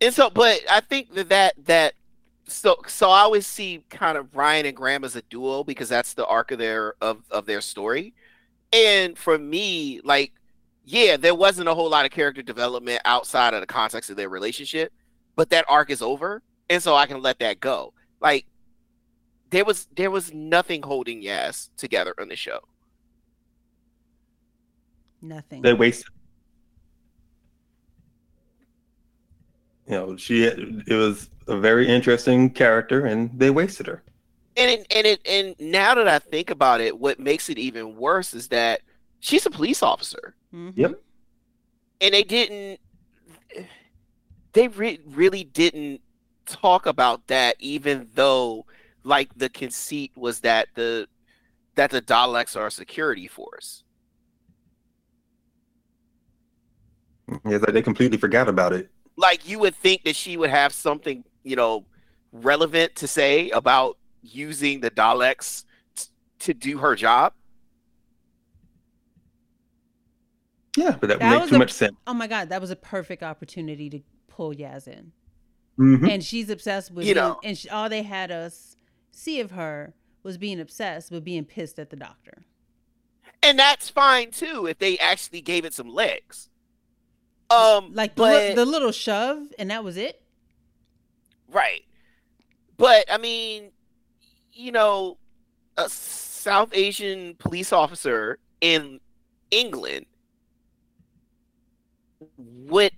And 0.00 0.14
so, 0.14 0.30
but 0.30 0.60
I 0.70 0.80
think 0.80 1.14
that 1.14 1.28
that 1.30 1.54
that 1.64 1.94
so 2.46 2.76
so 2.86 3.10
I 3.10 3.20
always 3.20 3.46
see 3.46 3.82
kind 3.90 4.16
of 4.16 4.34
Ryan 4.34 4.66
and 4.66 4.76
Graham 4.76 5.02
as 5.04 5.16
a 5.16 5.22
duo 5.22 5.64
because 5.64 5.88
that's 5.88 6.14
the 6.14 6.26
arc 6.26 6.52
of 6.52 6.58
their 6.58 6.94
of 7.00 7.22
of 7.30 7.46
their 7.46 7.60
story. 7.60 8.14
And 8.72 9.16
for 9.18 9.38
me, 9.38 10.00
like, 10.04 10.32
yeah, 10.84 11.16
there 11.16 11.34
wasn't 11.34 11.68
a 11.68 11.74
whole 11.74 11.90
lot 11.90 12.04
of 12.04 12.12
character 12.12 12.42
development 12.42 13.00
outside 13.04 13.54
of 13.54 13.60
the 13.60 13.66
context 13.66 14.10
of 14.10 14.16
their 14.16 14.28
relationship, 14.28 14.92
but 15.34 15.50
that 15.50 15.64
arc 15.68 15.90
is 15.90 16.02
over, 16.02 16.42
and 16.70 16.82
so 16.82 16.94
I 16.94 17.06
can 17.06 17.22
let 17.22 17.38
that 17.40 17.58
go. 17.60 17.92
Like, 18.20 18.46
there 19.56 19.64
was 19.64 19.86
there 19.96 20.10
was 20.10 20.34
nothing 20.34 20.82
holding 20.82 21.22
Yaz 21.22 21.70
together 21.78 22.12
on 22.20 22.28
the 22.28 22.36
show. 22.36 22.60
Nothing. 25.22 25.62
They 25.62 25.72
wasted. 25.72 26.12
You 29.86 29.92
know, 29.92 30.16
she 30.18 30.44
it 30.44 30.92
was 30.94 31.30
a 31.48 31.56
very 31.58 31.88
interesting 31.88 32.50
character, 32.50 33.06
and 33.06 33.30
they 33.38 33.48
wasted 33.48 33.86
her. 33.86 34.02
And 34.58 34.70
it, 34.72 34.86
and 34.94 35.06
it 35.06 35.20
and 35.26 35.54
now 35.58 35.94
that 35.94 36.06
I 36.06 36.18
think 36.18 36.50
about 36.50 36.82
it, 36.82 36.98
what 36.98 37.18
makes 37.18 37.48
it 37.48 37.56
even 37.58 37.96
worse 37.96 38.34
is 38.34 38.48
that 38.48 38.82
she's 39.20 39.46
a 39.46 39.50
police 39.50 39.82
officer. 39.82 40.34
Mhm. 40.54 40.72
Yep. 40.76 41.00
and 42.02 42.12
they 42.14 42.22
didn't 42.22 42.78
they 44.52 44.68
re- 44.68 45.00
really 45.06 45.44
didn't 45.44 46.02
talk 46.44 46.84
about 46.84 47.26
that 47.28 47.56
even 47.58 48.08
though 48.14 48.66
like 49.06 49.30
the 49.36 49.48
conceit 49.48 50.10
was 50.16 50.40
that 50.40 50.68
the 50.74 51.06
that 51.76 51.90
the 51.90 52.02
Daleks 52.02 52.56
are 52.56 52.66
a 52.66 52.70
security 52.70 53.28
force. 53.28 53.84
Yeah, 57.44 57.58
like 57.58 57.72
they 57.72 57.82
completely 57.82 58.18
forgot 58.18 58.48
about 58.48 58.72
it. 58.72 58.90
Like 59.16 59.48
you 59.48 59.58
would 59.60 59.74
think 59.74 60.04
that 60.04 60.16
she 60.16 60.36
would 60.36 60.50
have 60.50 60.72
something, 60.72 61.24
you 61.44 61.56
know, 61.56 61.84
relevant 62.32 62.94
to 62.96 63.06
say 63.08 63.50
about 63.50 63.96
using 64.22 64.80
the 64.80 64.90
Daleks 64.90 65.64
t- 65.96 66.06
to 66.40 66.54
do 66.54 66.78
her 66.78 66.94
job. 66.94 67.32
Yeah, 70.76 70.96
but 71.00 71.08
that, 71.08 71.18
That 71.20 71.30
makes 71.30 71.40
was 71.42 71.50
too 71.50 71.56
a- 71.56 71.58
much 71.60 71.72
sense. 71.72 71.96
Oh 72.06 72.14
my 72.14 72.26
God, 72.26 72.48
that 72.50 72.60
was 72.60 72.70
a 72.70 72.76
perfect 72.76 73.22
opportunity 73.22 73.88
to 73.90 74.00
pull 74.28 74.52
Yaz 74.54 74.86
in. 74.88 75.12
Mhm. 75.78 76.08
and 76.10 76.24
she's 76.24 76.48
obsessed 76.48 76.90
with 76.90 77.06
You 77.06 77.12
being- 77.12 77.22
know. 77.26 77.40
and 77.44 77.58
she, 77.58 77.68
all 77.68 77.90
they 77.90 78.02
had 78.02 78.30
us 78.30 78.75
see 79.16 79.40
of 79.40 79.50
her 79.52 79.94
was 80.22 80.36
being 80.38 80.60
obsessed 80.60 81.10
with 81.10 81.24
being 81.24 81.44
pissed 81.44 81.78
at 81.78 81.90
the 81.90 81.96
doctor. 81.96 82.44
and 83.42 83.58
that's 83.58 83.88
fine 83.88 84.30
too 84.30 84.66
if 84.66 84.78
they 84.78 84.98
actually 84.98 85.40
gave 85.40 85.64
it 85.64 85.72
some 85.74 85.88
legs. 85.88 86.48
Um, 87.48 87.92
Like 87.94 88.14
the, 88.16 88.22
but 88.22 88.48
li- 88.48 88.54
the 88.54 88.64
little 88.64 88.90
shove, 88.92 89.38
and 89.58 89.70
that 89.70 89.84
was 89.84 89.96
it. 89.96 90.20
right, 91.48 91.84
but 92.76 93.04
I 93.10 93.18
mean, 93.18 93.70
you 94.52 94.72
know, 94.72 95.18
a 95.76 95.88
South 95.88 96.70
Asian 96.72 97.34
police 97.36 97.72
officer 97.72 98.38
in 98.60 98.98
England 99.52 100.06
would 102.36 102.92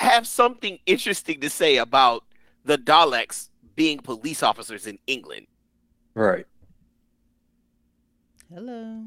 have 0.00 0.26
something 0.26 0.78
interesting 0.86 1.40
to 1.40 1.50
say 1.50 1.76
about 1.76 2.24
the 2.64 2.76
Daleks 2.78 3.49
being 3.80 3.98
police 3.98 4.42
officers 4.42 4.86
in 4.86 4.98
England. 5.06 5.46
Right. 6.12 6.46
Hello. 8.52 9.06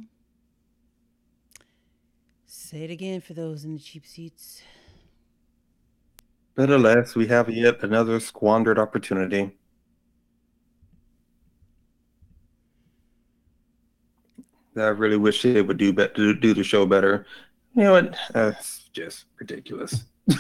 Say 2.48 2.82
it 2.86 2.90
again 2.90 3.22
for 3.22 3.36
those 3.36 3.66
in 3.66 3.76
the 3.76 3.80
cheap 3.80 4.04
seats. 4.04 4.64
But 6.56 6.72
alas, 6.72 7.14
we 7.14 7.28
have 7.28 7.52
yet 7.52 7.84
another 7.84 8.20
squandered 8.20 8.80
opportunity. 8.80 9.56
I 14.76 14.88
really 14.88 15.18
wish 15.18 15.44
they 15.44 15.62
would 15.62 15.78
do 15.78 15.94
bet 15.94 16.16
do, 16.16 16.34
do 16.34 16.56
the 16.56 16.64
show 16.64 16.88
better. 16.88 17.28
You 17.76 17.84
know 17.84 17.92
what? 17.92 18.16
Uh, 18.34 18.54
just 18.92 19.26
ridiculous. 19.40 20.06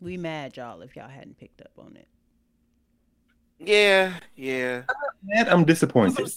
We 0.00 0.16
mad 0.16 0.56
y'all 0.56 0.80
if 0.82 0.94
y'all 0.94 1.08
hadn't 1.08 1.38
picked 1.38 1.60
up 1.60 1.72
on 1.76 1.96
it. 1.96 2.06
Yeah, 3.58 4.14
yeah. 4.36 4.82
And 5.34 5.48
I'm 5.48 5.64
disappointed. 5.64 6.30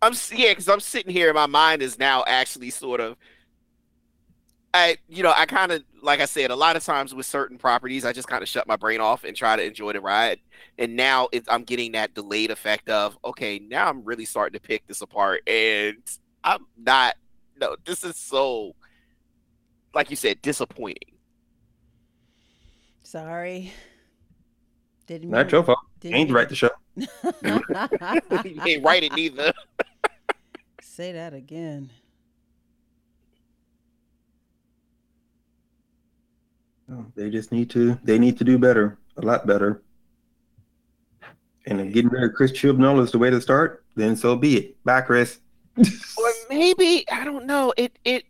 I'm 0.00 0.12
s- 0.12 0.32
yeah, 0.32 0.50
because 0.50 0.68
I'm 0.68 0.80
sitting 0.80 1.12
here, 1.12 1.28
and 1.28 1.34
my 1.34 1.46
mind 1.46 1.82
is 1.82 1.98
now 1.98 2.24
actually 2.26 2.70
sort 2.70 3.00
of. 3.00 3.16
I, 4.74 4.96
you 5.06 5.22
know, 5.22 5.34
I 5.36 5.44
kind 5.44 5.70
of, 5.70 5.82
like 6.02 6.20
I 6.20 6.24
said, 6.24 6.50
a 6.50 6.56
lot 6.56 6.76
of 6.76 6.82
times 6.84 7.14
with 7.14 7.26
certain 7.26 7.58
properties, 7.58 8.06
I 8.06 8.12
just 8.14 8.26
kind 8.26 8.42
of 8.42 8.48
shut 8.48 8.66
my 8.66 8.76
brain 8.76 9.02
off 9.02 9.22
and 9.22 9.36
try 9.36 9.54
to 9.54 9.62
enjoy 9.62 9.92
the 9.92 10.00
ride. 10.00 10.38
And 10.78 10.96
now 10.96 11.28
it's, 11.30 11.46
I'm 11.50 11.64
getting 11.64 11.92
that 11.92 12.14
delayed 12.14 12.50
effect 12.50 12.88
of, 12.88 13.18
okay, 13.22 13.58
now 13.58 13.86
I'm 13.90 14.02
really 14.02 14.24
starting 14.24 14.58
to 14.58 14.66
pick 14.66 14.86
this 14.86 15.02
apart, 15.02 15.46
and 15.46 15.98
I'm 16.42 16.64
not. 16.78 17.16
No, 17.60 17.76
this 17.84 18.02
is 18.02 18.16
so, 18.16 18.74
like 19.94 20.08
you 20.08 20.16
said, 20.16 20.40
disappointing. 20.40 21.12
Sorry. 23.02 23.72
Didn't 25.06 25.28
Not 25.30 25.46
mean- 25.46 25.50
your 25.52 25.64
fault. 25.64 25.78
Didn't 26.02 26.14
Ain't 26.16 26.28
mean- 26.28 26.34
right 26.36 26.48
the 26.48 26.54
show. 26.56 26.70
you 26.96 27.08
ain't 28.66 28.84
write 28.84 29.04
it 29.04 29.14
neither. 29.14 29.52
Say 30.82 31.12
that 31.12 31.32
again. 31.32 31.90
They 37.14 37.30
just 37.30 37.52
need 37.52 37.70
to. 37.70 37.98
They 38.04 38.18
need 38.18 38.36
to 38.38 38.44
do 38.44 38.58
better. 38.58 38.98
A 39.16 39.22
lot 39.22 39.46
better. 39.46 39.82
And 41.66 41.80
if 41.80 41.92
getting 41.92 42.10
rid 42.10 42.24
of 42.24 42.34
Chris 42.34 42.52
Chibnall 42.52 43.00
is 43.02 43.12
the 43.12 43.18
way 43.18 43.30
to 43.30 43.40
start, 43.40 43.84
then 43.94 44.16
so 44.16 44.36
be 44.36 44.56
it. 44.58 44.84
Bye, 44.84 45.00
Chris. 45.02 45.38
or 45.76 45.84
maybe 46.50 47.04
I 47.10 47.24
don't 47.24 47.46
know. 47.46 47.72
It 47.76 47.98
it 48.04 48.24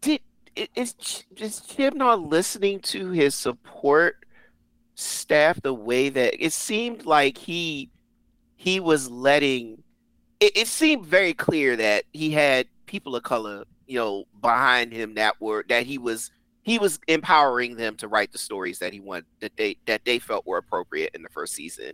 did. 0.00 0.20
It, 0.56 0.70
is 0.74 0.92
Ch- 0.94 1.24
is 1.36 1.60
Chibnall 1.60 2.28
listening 2.28 2.80
to 2.80 3.10
his 3.10 3.34
support 3.34 4.16
staff 4.98 5.60
the 5.62 5.72
way 5.72 6.08
that 6.08 6.44
it 6.44 6.52
seemed 6.52 7.06
like 7.06 7.38
he 7.38 7.90
he 8.56 8.80
was 8.80 9.10
letting? 9.10 9.82
It, 10.40 10.56
it 10.56 10.66
seemed 10.66 11.06
very 11.06 11.32
clear 11.32 11.76
that 11.76 12.04
he 12.12 12.30
had 12.30 12.66
people 12.86 13.14
of 13.14 13.22
color, 13.22 13.64
you 13.86 13.98
know, 13.98 14.24
behind 14.40 14.92
him 14.92 15.14
that 15.14 15.40
were 15.40 15.64
that 15.68 15.84
he 15.84 15.98
was 15.98 16.30
he 16.62 16.78
was 16.78 16.98
empowering 17.08 17.76
them 17.76 17.96
to 17.96 18.08
write 18.08 18.32
the 18.32 18.38
stories 18.38 18.78
that 18.80 18.92
he 18.92 19.00
wanted 19.00 19.26
that 19.40 19.56
they 19.56 19.76
that 19.86 20.04
they 20.04 20.18
felt 20.18 20.46
were 20.46 20.58
appropriate 20.58 21.12
in 21.14 21.22
the 21.22 21.28
first 21.30 21.54
season. 21.54 21.92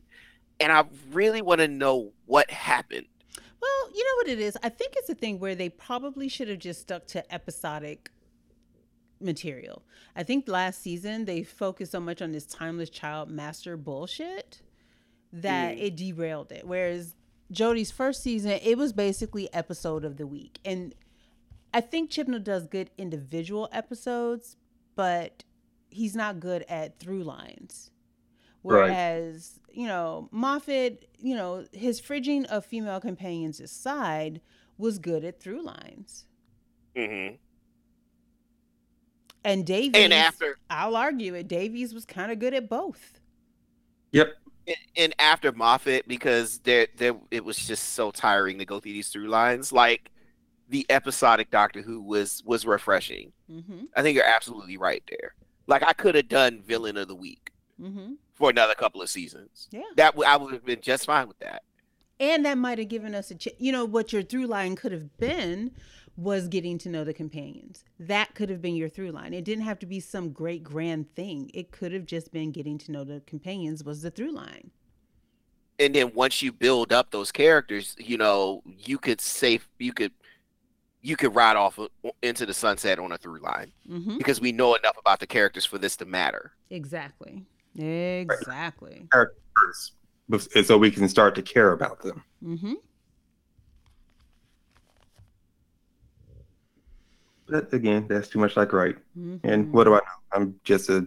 And 0.60 0.72
I 0.72 0.84
really 1.12 1.42
want 1.42 1.60
to 1.60 1.68
know 1.68 2.12
what 2.26 2.50
happened. 2.50 3.06
Well, 3.60 3.90
you 3.94 4.04
know 4.04 4.16
what 4.16 4.28
it 4.28 4.40
is? 4.40 4.56
I 4.62 4.68
think 4.68 4.94
it's 4.96 5.08
a 5.08 5.14
thing 5.14 5.38
where 5.38 5.54
they 5.54 5.68
probably 5.68 6.28
should 6.28 6.48
have 6.48 6.58
just 6.58 6.82
stuck 6.82 7.06
to 7.08 7.34
episodic 7.34 8.10
material. 9.20 9.82
I 10.16 10.22
think 10.22 10.48
last 10.48 10.82
season 10.82 11.24
they 11.24 11.42
focused 11.42 11.92
so 11.92 12.00
much 12.00 12.20
on 12.22 12.32
this 12.32 12.46
timeless 12.46 12.90
child 12.90 13.30
master 13.30 13.76
bullshit 13.76 14.60
that 15.32 15.76
Mm. 15.76 15.82
it 15.82 15.96
derailed 15.96 16.52
it. 16.52 16.66
Whereas 16.66 17.14
Jodie's 17.52 17.90
first 17.90 18.22
season, 18.22 18.52
it 18.62 18.78
was 18.78 18.92
basically 18.92 19.52
episode 19.52 20.04
of 20.04 20.16
the 20.16 20.26
week. 20.26 20.58
And 20.64 20.94
I 21.72 21.80
think 21.80 22.10
Chibnall 22.10 22.42
does 22.42 22.66
good 22.66 22.90
individual 22.96 23.68
episodes, 23.72 24.56
but 24.94 25.44
he's 25.90 26.14
not 26.14 26.40
good 26.40 26.64
at 26.68 26.98
through 26.98 27.24
lines. 27.24 27.90
Right. 28.62 28.88
Whereas, 28.90 29.60
you 29.72 29.86
know, 29.86 30.28
Moffat, 30.32 31.08
you 31.18 31.34
know, 31.34 31.66
his 31.72 32.00
fridging 32.00 32.44
of 32.46 32.64
female 32.64 33.00
companions 33.00 33.60
aside, 33.60 34.40
was 34.78 34.98
good 34.98 35.24
at 35.24 35.40
through 35.40 35.62
lines. 35.62 36.24
Mm-hmm. 36.96 37.36
And 39.44 39.66
Davies, 39.66 40.02
And 40.02 40.12
after 40.12 40.56
I'll 40.70 40.96
argue 40.96 41.34
it, 41.34 41.48
Davies 41.48 41.92
was 41.92 42.04
kind 42.04 42.32
of 42.32 42.38
good 42.38 42.54
at 42.54 42.68
both. 42.68 43.20
Yep. 44.12 44.34
and 44.96 45.14
after 45.18 45.52
Moffat, 45.52 46.08
because 46.08 46.58
there 46.60 46.86
there 46.96 47.14
it 47.30 47.44
was 47.44 47.58
just 47.58 47.90
so 47.94 48.10
tiring 48.10 48.58
to 48.58 48.64
go 48.64 48.80
through 48.80 48.92
these 48.92 49.08
through 49.08 49.28
lines. 49.28 49.72
Like 49.72 50.10
the 50.68 50.86
episodic 50.88 51.50
Doctor 51.50 51.82
Who 51.82 52.00
was 52.00 52.42
was 52.46 52.64
refreshing. 52.64 53.32
Mm-hmm. 53.50 53.84
I 53.96 54.02
think 54.02 54.14
you're 54.16 54.24
absolutely 54.24 54.76
right 54.78 55.02
there. 55.10 55.34
Like 55.66 55.82
I 55.82 55.92
could 55.92 56.14
have 56.14 56.28
done 56.28 56.62
Villain 56.66 56.96
of 56.96 57.08
the 57.08 57.14
Week 57.14 57.50
Mm-hmm. 57.82 58.12
for 58.34 58.50
another 58.50 58.74
couple 58.74 59.02
of 59.02 59.10
seasons. 59.10 59.66
Yeah. 59.72 59.82
That 59.96 60.12
w- 60.12 60.28
I 60.30 60.36
would 60.36 60.52
have 60.54 60.64
been 60.64 60.80
just 60.80 61.06
fine 61.06 61.26
with 61.26 61.40
that. 61.40 61.64
And 62.20 62.44
that 62.46 62.56
might 62.56 62.78
have 62.78 62.86
given 62.86 63.16
us 63.16 63.32
a, 63.32 63.34
ch- 63.34 63.48
you 63.58 63.72
know, 63.72 63.84
what 63.84 64.12
your 64.12 64.22
through 64.22 64.46
line 64.46 64.76
could 64.76 64.92
have 64.92 65.16
been 65.18 65.72
was 66.16 66.48
getting 66.48 66.78
to 66.78 66.88
know 66.88 67.02
the 67.04 67.12
companions. 67.14 67.84
That 67.98 68.34
could 68.34 68.48
have 68.48 68.62
been 68.62 68.76
your 68.76 68.88
through 68.88 69.10
line. 69.10 69.34
It 69.34 69.44
didn't 69.44 69.64
have 69.64 69.78
to 69.80 69.86
be 69.86 69.98
some 70.00 70.30
great 70.30 70.62
grand 70.62 71.12
thing. 71.14 71.50
It 71.52 71.70
could 71.72 71.92
have 71.92 72.06
just 72.06 72.32
been 72.32 72.52
getting 72.52 72.78
to 72.78 72.92
know 72.92 73.04
the 73.04 73.22
companions 73.26 73.82
was 73.82 74.02
the 74.02 74.10
through 74.10 74.32
line. 74.32 74.70
And 75.80 75.92
then 75.94 76.12
once 76.14 76.40
you 76.40 76.52
build 76.52 76.92
up 76.92 77.10
those 77.10 77.32
characters, 77.32 77.96
you 77.98 78.16
know, 78.16 78.62
you 78.64 78.96
could 78.96 79.20
safe 79.20 79.68
you 79.78 79.92
could 79.92 80.12
you 81.02 81.16
could 81.16 81.34
ride 81.34 81.56
off 81.56 81.78
into 82.22 82.46
the 82.46 82.54
sunset 82.54 82.98
on 82.98 83.10
a 83.12 83.18
through 83.18 83.40
line 83.40 83.72
Mm-hmm. 83.90 84.16
because 84.18 84.40
we 84.40 84.52
know 84.52 84.74
enough 84.76 84.96
about 84.98 85.18
the 85.20 85.26
characters 85.26 85.64
for 85.66 85.76
this 85.78 85.96
to 85.96 86.04
matter. 86.06 86.52
Exactly. 86.70 87.44
Exactly. 87.76 89.08
First, 89.12 89.92
bef- 90.30 90.64
so 90.64 90.78
we 90.78 90.90
can 90.90 91.08
start 91.08 91.34
to 91.34 91.42
care 91.42 91.72
about 91.72 92.00
them. 92.00 92.22
Mm-hmm. 92.42 92.74
But 97.46 97.72
again, 97.72 98.06
that's 98.08 98.28
too 98.28 98.38
much 98.38 98.56
like 98.56 98.72
right. 98.72 98.96
mm-hmm. 99.18 99.36
And 99.46 99.72
what 99.72 99.84
do 99.84 99.94
I 99.94 99.98
know? 99.98 100.02
I'm 100.32 100.60
just 100.64 100.88
a 100.88 101.06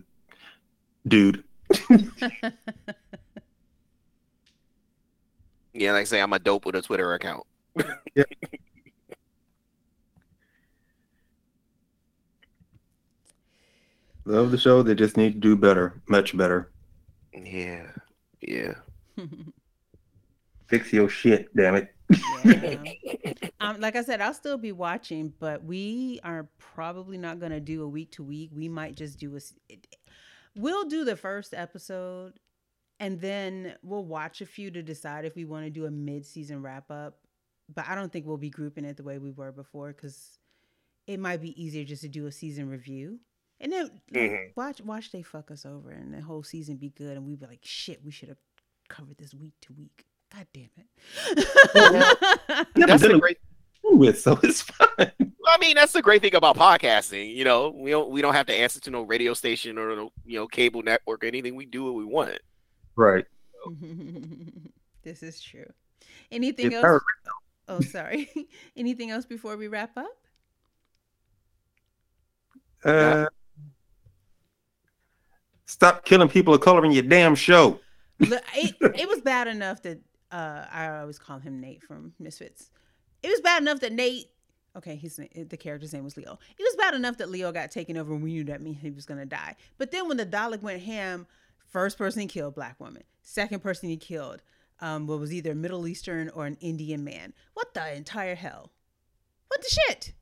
dude. 1.08 1.44
Yeah, 5.78 5.92
like 5.92 6.02
I 6.02 6.06
say, 6.06 6.22
I'm 6.22 6.34
a 6.34 6.40
dope 6.40 6.66
with 6.66 6.76
a 6.76 6.82
Twitter 6.82 7.14
account. 7.14 7.46
yeah. 8.16 8.24
Love 14.26 14.50
the 14.50 14.58
show. 14.58 14.82
They 14.82 14.96
just 14.96 15.18
need 15.18 15.34
to 15.34 15.40
do 15.40 15.56
better, 15.56 16.02
much 16.08 16.36
better. 16.36 16.72
Yeah, 17.32 17.92
yeah. 18.42 18.74
Fix 20.68 20.92
your 20.94 21.10
shit, 21.10 21.56
damn 21.56 21.76
it. 21.76 21.94
yeah. 22.46 23.34
um, 23.60 23.80
like 23.80 23.96
I 23.96 24.04
said, 24.04 24.22
I'll 24.22 24.34
still 24.34 24.58
be 24.58 24.72
watching, 24.72 25.34
but 25.40 25.64
we 25.64 26.20
are 26.24 26.48
probably 26.58 27.18
not 27.18 27.40
going 27.40 27.52
to 27.52 27.60
do 27.60 27.84
a 27.84 27.88
week 27.88 28.12
to 28.14 28.24
week. 28.24 28.50
We 28.54 28.68
might 28.70 28.96
just 28.96 29.20
do 29.20 29.36
a. 29.36 29.40
We'll 30.56 30.86
do 30.86 31.04
the 31.06 31.16
first 31.16 31.54
episode, 31.54 32.40
and 33.00 33.20
then 33.22 33.76
we'll 33.84 34.06
watch 34.06 34.42
a 34.42 34.46
few 34.46 34.72
to 34.72 34.82
decide 34.82 35.26
if 35.26 35.36
we 35.36 35.46
want 35.46 35.66
to 35.66 35.70
do 35.70 35.86
a 35.86 35.92
mid 35.92 36.26
season 36.26 36.62
wrap 36.62 36.90
up. 36.90 37.20
But 37.74 37.88
I 37.88 37.96
don't 37.96 38.12
think 38.12 38.26
we'll 38.26 38.38
be 38.38 38.50
grouping 38.50 38.86
it 38.86 38.96
the 38.98 39.04
way 39.04 39.18
we 39.18 39.32
were 39.32 39.52
before 39.52 39.92
because 39.92 40.40
it 41.06 41.20
might 41.20 41.42
be 41.42 41.62
easier 41.62 41.84
just 41.84 42.02
to 42.04 42.08
do 42.10 42.26
a 42.28 42.32
season 42.32 42.70
review. 42.70 43.20
And 43.60 43.72
then 43.74 43.84
like, 44.12 44.32
Mhm. 44.32 44.52
watch 44.56 44.82
watch 44.82 45.12
they 45.12 45.22
fuck 45.22 45.52
us 45.52 45.66
over 45.66 45.90
and 45.90 46.14
the 46.14 46.22
whole 46.22 46.44
season 46.44 46.78
be 46.78 46.90
good 46.90 47.18
and 47.18 47.26
we 47.26 47.36
be 47.36 47.46
like, 47.46 47.60
shit, 47.64 48.04
we 48.06 48.12
should 48.12 48.30
have 48.30 48.38
covered 48.88 49.18
this 49.18 49.34
week 49.34 49.54
to 49.64 49.74
week. 49.74 50.06
God 50.34 50.48
damn 50.54 50.70
it. 50.78 51.48
Yeah, 51.76 52.64
That's 52.88 53.04
a 53.04 53.12
it- 53.16 53.20
great. 53.22 53.38
with, 53.84 54.20
so 54.20 54.38
it's 54.44 54.62
fine. 54.62 55.12
I 55.50 55.58
mean, 55.60 55.76
that's 55.76 55.94
the 55.94 56.02
great 56.02 56.22
thing 56.22 56.36
about 56.36 56.58
podcasting. 56.58 57.34
You 57.34 57.46
know, 57.46 57.70
we 57.70 57.90
don't 57.92 58.10
we 58.10 58.22
don't 58.22 58.34
have 58.34 58.48
to 58.48 58.54
answer 58.54 58.82
to 58.82 58.92
no 58.92 59.04
radio 59.04 59.34
station 59.34 59.78
or 59.78 59.96
no 59.96 60.12
you 60.26 60.38
know 60.38 60.46
cable 60.48 60.84
network 60.84 61.24
or 61.24 61.28
anything. 61.28 61.56
We 61.56 61.66
do 61.66 61.86
what 61.86 61.96
we 61.96 62.04
want. 62.04 62.40
Right. 62.98 63.26
this 65.04 65.24
is 65.24 65.40
true. 65.40 65.72
Anything 66.32 66.68
It's 66.68 66.76
else? 66.76 66.84
her- 66.84 67.02
Oh, 67.70 67.80
sorry. 67.82 68.30
Anything 68.78 69.12
else 69.12 69.26
before 69.26 69.56
we 69.58 69.68
wrap 69.68 69.98
up? 69.98 70.08
Uh, 72.84 73.26
stop 75.66 76.06
killing 76.06 76.30
people 76.30 76.54
of 76.54 76.62
color 76.62 76.86
in 76.86 76.92
your 76.92 77.04
damn 77.04 77.36
show. 77.36 77.80
Look, 78.20 78.42
it, 78.56 78.76
it 78.82 79.08
was 79.08 79.22
bad 79.22 79.48
enough 79.48 79.82
that 79.84 80.00
uh, 80.32 80.66
I 80.72 81.00
always 81.00 81.20
call 81.20 81.40
him 81.40 81.60
Nate 81.60 81.84
from 81.84 82.14
Misfits. 82.20 82.70
It 83.24 83.30
was 83.30 83.42
bad 83.42 83.62
enough 83.62 83.80
that 83.82 83.94
Nate. 83.94 84.28
Okay, 84.76 84.96
his 84.96 85.20
the 85.36 85.58
character's 85.58 85.94
name 85.94 86.04
was 86.04 86.18
Leo. 86.18 86.38
It 86.58 86.62
was 86.62 86.76
bad 86.76 86.94
enough 86.94 87.18
that 87.18 87.30
Leo 87.30 87.52
got 87.52 87.72
taken 87.72 87.98
over, 87.98 88.14
and 88.14 88.22
we 88.22 88.32
knew 88.32 88.44
that 88.46 88.62
mean 88.62 88.76
he 88.76 88.92
was 88.92 89.06
gonna 89.06 89.26
die. 89.26 89.56
But 89.78 89.92
then 89.92 90.08
when 90.08 90.18
the 90.18 90.26
Dalek 90.26 90.62
went 90.62 90.84
ham, 90.84 91.26
first 91.68 91.98
person 91.98 92.22
he 92.22 92.28
killed 92.28 92.54
black 92.54 92.80
woman, 92.80 93.04
second 93.24 93.62
person 93.62 93.90
he 93.90 93.98
killed, 93.98 94.44
um, 94.80 95.08
what 95.08 95.20
was 95.20 95.34
either 95.34 95.56
Middle 95.56 95.88
Eastern 95.88 96.30
or 96.30 96.46
an 96.46 96.58
Indian 96.62 97.04
man. 97.04 97.34
What 97.54 97.74
the 97.74 97.96
entire 97.96 98.36
hell? 98.36 98.72
What 99.48 99.62
the 99.62 99.70
shit? 99.70 100.14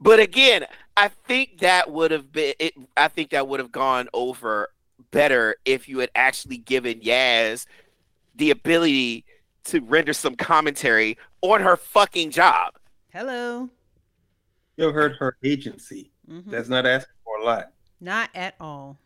But 0.00 0.20
again, 0.20 0.66
I 0.96 1.08
think 1.08 1.60
that 1.60 1.90
would 1.90 2.10
have 2.10 2.32
been 2.32 2.54
it. 2.58 2.74
I 2.96 3.08
think 3.08 3.30
that 3.30 3.48
would 3.48 3.60
have 3.60 3.72
gone 3.72 4.08
over 4.12 4.68
better 5.10 5.56
if 5.64 5.88
you 5.88 6.00
had 6.00 6.10
actually 6.14 6.58
given 6.58 7.00
Yaz 7.00 7.66
the 8.36 8.50
ability 8.50 9.24
to 9.64 9.80
render 9.80 10.12
some 10.12 10.36
commentary 10.36 11.18
on 11.42 11.60
her 11.60 11.76
fucking 11.76 12.30
job. 12.30 12.74
Hello. 13.12 13.68
You 14.76 14.90
heard 14.92 15.16
her 15.16 15.36
agency. 15.42 16.12
Mhm. 16.28 16.50
That's 16.50 16.68
not 16.68 16.86
asking 16.86 17.14
for 17.24 17.38
a 17.38 17.44
lot. 17.44 17.72
Not 18.00 18.30
at 18.34 18.54
all. 18.60 18.98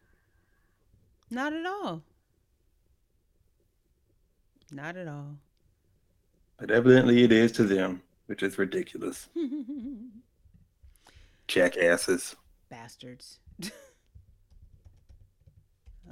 Not 1.30 1.52
at 1.52 1.64
all. 1.64 2.02
Not 4.72 4.96
at 4.96 5.06
all. 5.08 5.36
But 6.58 6.70
evidently 6.70 7.22
it 7.22 7.32
is 7.32 7.52
to 7.52 7.64
them, 7.64 8.02
which 8.26 8.42
is 8.42 8.58
ridiculous. 8.58 9.28
Jackasses. 11.48 12.36
Bastards. 12.68 13.38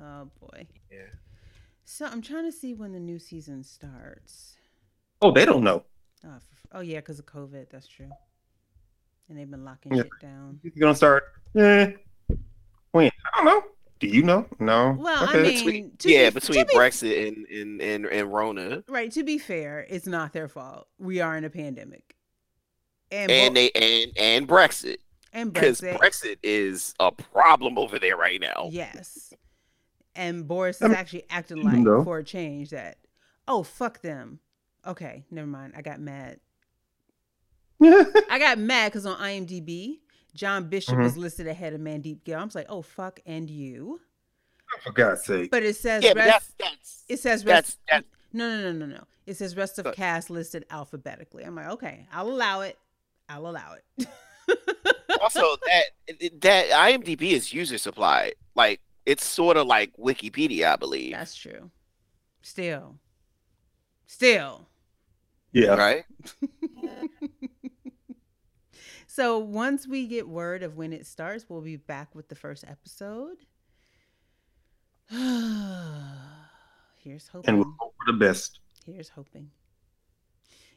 oh 0.00 0.28
boy. 0.40 0.66
Yeah. 0.90 0.98
So 1.90 2.05
I'm 2.05 2.20
trying 2.20 2.44
to 2.44 2.53
see 2.53 2.74
when 2.74 2.92
the 2.92 3.01
new 3.01 3.18
season 3.18 3.64
starts. 3.64 4.57
Oh, 5.22 5.33
they 5.33 5.46
don't 5.46 5.64
know. 5.64 5.85
Oh, 6.22 6.35
f- 6.37 6.66
oh 6.72 6.81
yeah, 6.81 6.98
because 6.98 7.18
of 7.18 7.24
COVID. 7.24 7.70
That's 7.70 7.88
true. 7.88 8.11
And 9.29 9.38
they've 9.38 9.51
been 9.51 9.64
locking 9.64 9.94
Yeah. 9.94 10.03
shit 10.03 10.11
down. 10.20 10.61
You're 10.62 10.72
gonna 10.79 10.94
start. 10.94 11.24
Eh. 11.57 11.92
When? 12.92 13.11
I 13.33 13.37
don't 13.38 13.44
know. 13.46 13.62
Do 14.01 14.07
you 14.07 14.22
know? 14.22 14.46
No. 14.61 14.96
Well, 14.98 15.29
I 15.31 15.33
mean- 15.42 15.44
Between, 15.64 15.96
to 15.96 16.11
yeah, 16.12 16.29
be- 16.29 16.35
between 16.35 16.59
to 16.61 16.66
be- 16.66 16.74
Brexit 16.74 17.27
and, 17.29 17.46
and 17.46 17.81
and 17.81 18.05
and 18.07 18.33
Rona, 18.35 18.85
Right. 18.87 19.11
To 19.12 19.24
be 19.24 19.38
fair, 19.38 19.87
it's 19.88 20.07
not 20.07 20.35
their 20.35 20.46
fault. 20.48 20.88
We 20.98 21.20
are 21.20 21.38
in 21.38 21.44
a 21.44 21.51
pandemic. 21.51 22.14
And 23.11 23.31
and 23.31 23.55
bo- 23.55 23.61
they 23.61 23.70
and 23.70 24.12
and 24.18 24.46
Brexit, 24.46 24.98
and 25.33 25.55
because 25.55 25.81
Brexit. 25.81 25.98
Brexit 25.98 26.37
is 26.42 26.94
a 27.01 27.11
problem 27.12 27.79
over 27.79 27.98
there 27.98 28.18
right 28.18 28.40
now. 28.42 28.68
Yes. 28.70 29.33
And 30.18 30.48
Boris 30.48 30.83
is 30.83 30.90
actually 30.90 31.24
acting 31.31 31.62
like 31.62 31.85
though- 31.85 32.02
for 32.02 32.18
a 32.18 32.24
change 32.24 32.70
that, 32.70 32.98
oh, 33.46 33.62
fuck 33.62 34.02
them. 34.02 34.40
Okay, 34.87 35.24
never 35.31 35.46
mind. 35.46 35.74
I 35.76 35.83
got 35.83 36.00
mad. 36.00 36.40
I 37.83 38.38
got 38.40 38.59
mad 38.59 38.90
because 38.90 39.07
on 39.07 39.16
IMDb, 39.18 40.00
John 40.35 40.68
Bishop 40.68 40.96
Mhm. 40.96 41.02
was 41.04 41.16
listed 41.16 41.46
ahead 41.46 41.72
of 41.72 41.81
Mandip 41.81 42.24
Gill. 42.24 42.38
I 42.40 42.44
was 42.44 42.54
like, 42.54 42.66
oh, 42.68 42.83
fuck, 42.83 43.20
and 43.26 43.48
you. 43.48 44.00
For 44.83 44.92
God's 44.92 45.24
sake. 45.24 45.50
But 45.50 45.62
it 45.62 45.76
says, 45.76 46.02
Yeah, 46.02 46.14
but 46.14 46.26
rest, 46.26 46.52
that's 46.59 46.72
that's 46.72 47.04
it 47.09 47.18
says, 47.20 47.44
rest, 47.46 47.78
that's 47.88 48.02
that's 48.04 48.07
no, 48.33 48.48
no, 48.61 48.72
no, 48.72 48.87
no, 48.87 48.87
no. 48.96 49.04
It 49.26 49.37
says 49.37 49.57
rest 49.57 49.78
of 49.78 49.85
But- 49.85 49.94
cast 49.96 50.31
listed 50.31 50.66
alphabetically. 50.70 51.44
I'm 51.44 51.54
like, 51.54 51.68
okay, 51.68 52.07
I'll 52.12 52.28
allow 52.28 52.61
it. 52.62 52.76
I'll 53.28 53.46
allow 53.48 53.74
it. 53.74 54.09
also 55.22 55.40
that 55.66 55.85
that 56.40 56.66
IMDb 56.70 57.33
is 57.33 57.52
user 57.52 57.78
supplied. 57.78 58.35
Like 58.54 58.81
it's 59.08 59.24
sort 59.24 59.56
of 59.56 59.66
like 59.66 59.96
Wikipedia, 59.96 60.72
I 60.72 60.76
believe. 60.76 61.12
That's 61.12 61.34
true. 61.34 61.70
Still. 62.42 62.96
Still. 64.06 64.66
Yeah. 65.52 65.74
Right? 65.74 66.04
So 69.18 69.38
once 69.38 69.88
we 69.88 70.06
get 70.06 70.28
word 70.28 70.62
of 70.62 70.76
when 70.76 70.92
it 70.92 71.04
starts, 71.04 71.46
we'll 71.48 71.60
be 71.60 71.74
back 71.74 72.14
with 72.14 72.28
the 72.28 72.36
first 72.36 72.62
episode. 72.62 73.38
Here's 77.02 77.26
hoping. 77.26 77.48
And 77.48 77.58
we'll 77.58 77.74
hope 77.80 77.96
for 77.96 78.12
the 78.12 78.16
best. 78.16 78.60
Here's 78.86 79.08
hoping. 79.08 79.50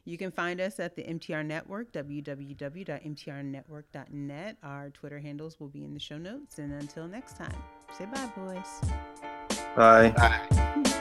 You 0.05 0.17
can 0.17 0.31
find 0.31 0.59
us 0.59 0.79
at 0.79 0.95
the 0.95 1.03
MTR 1.03 1.45
Network, 1.45 1.91
www.mtrnetwork.net. 1.91 4.57
Our 4.63 4.89
Twitter 4.89 5.19
handles 5.19 5.59
will 5.59 5.69
be 5.69 5.83
in 5.83 5.93
the 5.93 5.99
show 5.99 6.17
notes. 6.17 6.57
And 6.57 6.73
until 6.73 7.07
next 7.07 7.37
time, 7.37 7.53
say 7.91 8.05
bye, 8.05 8.29
boys. 8.35 8.81
Bye. 9.75 10.09
Bye. 10.11 10.97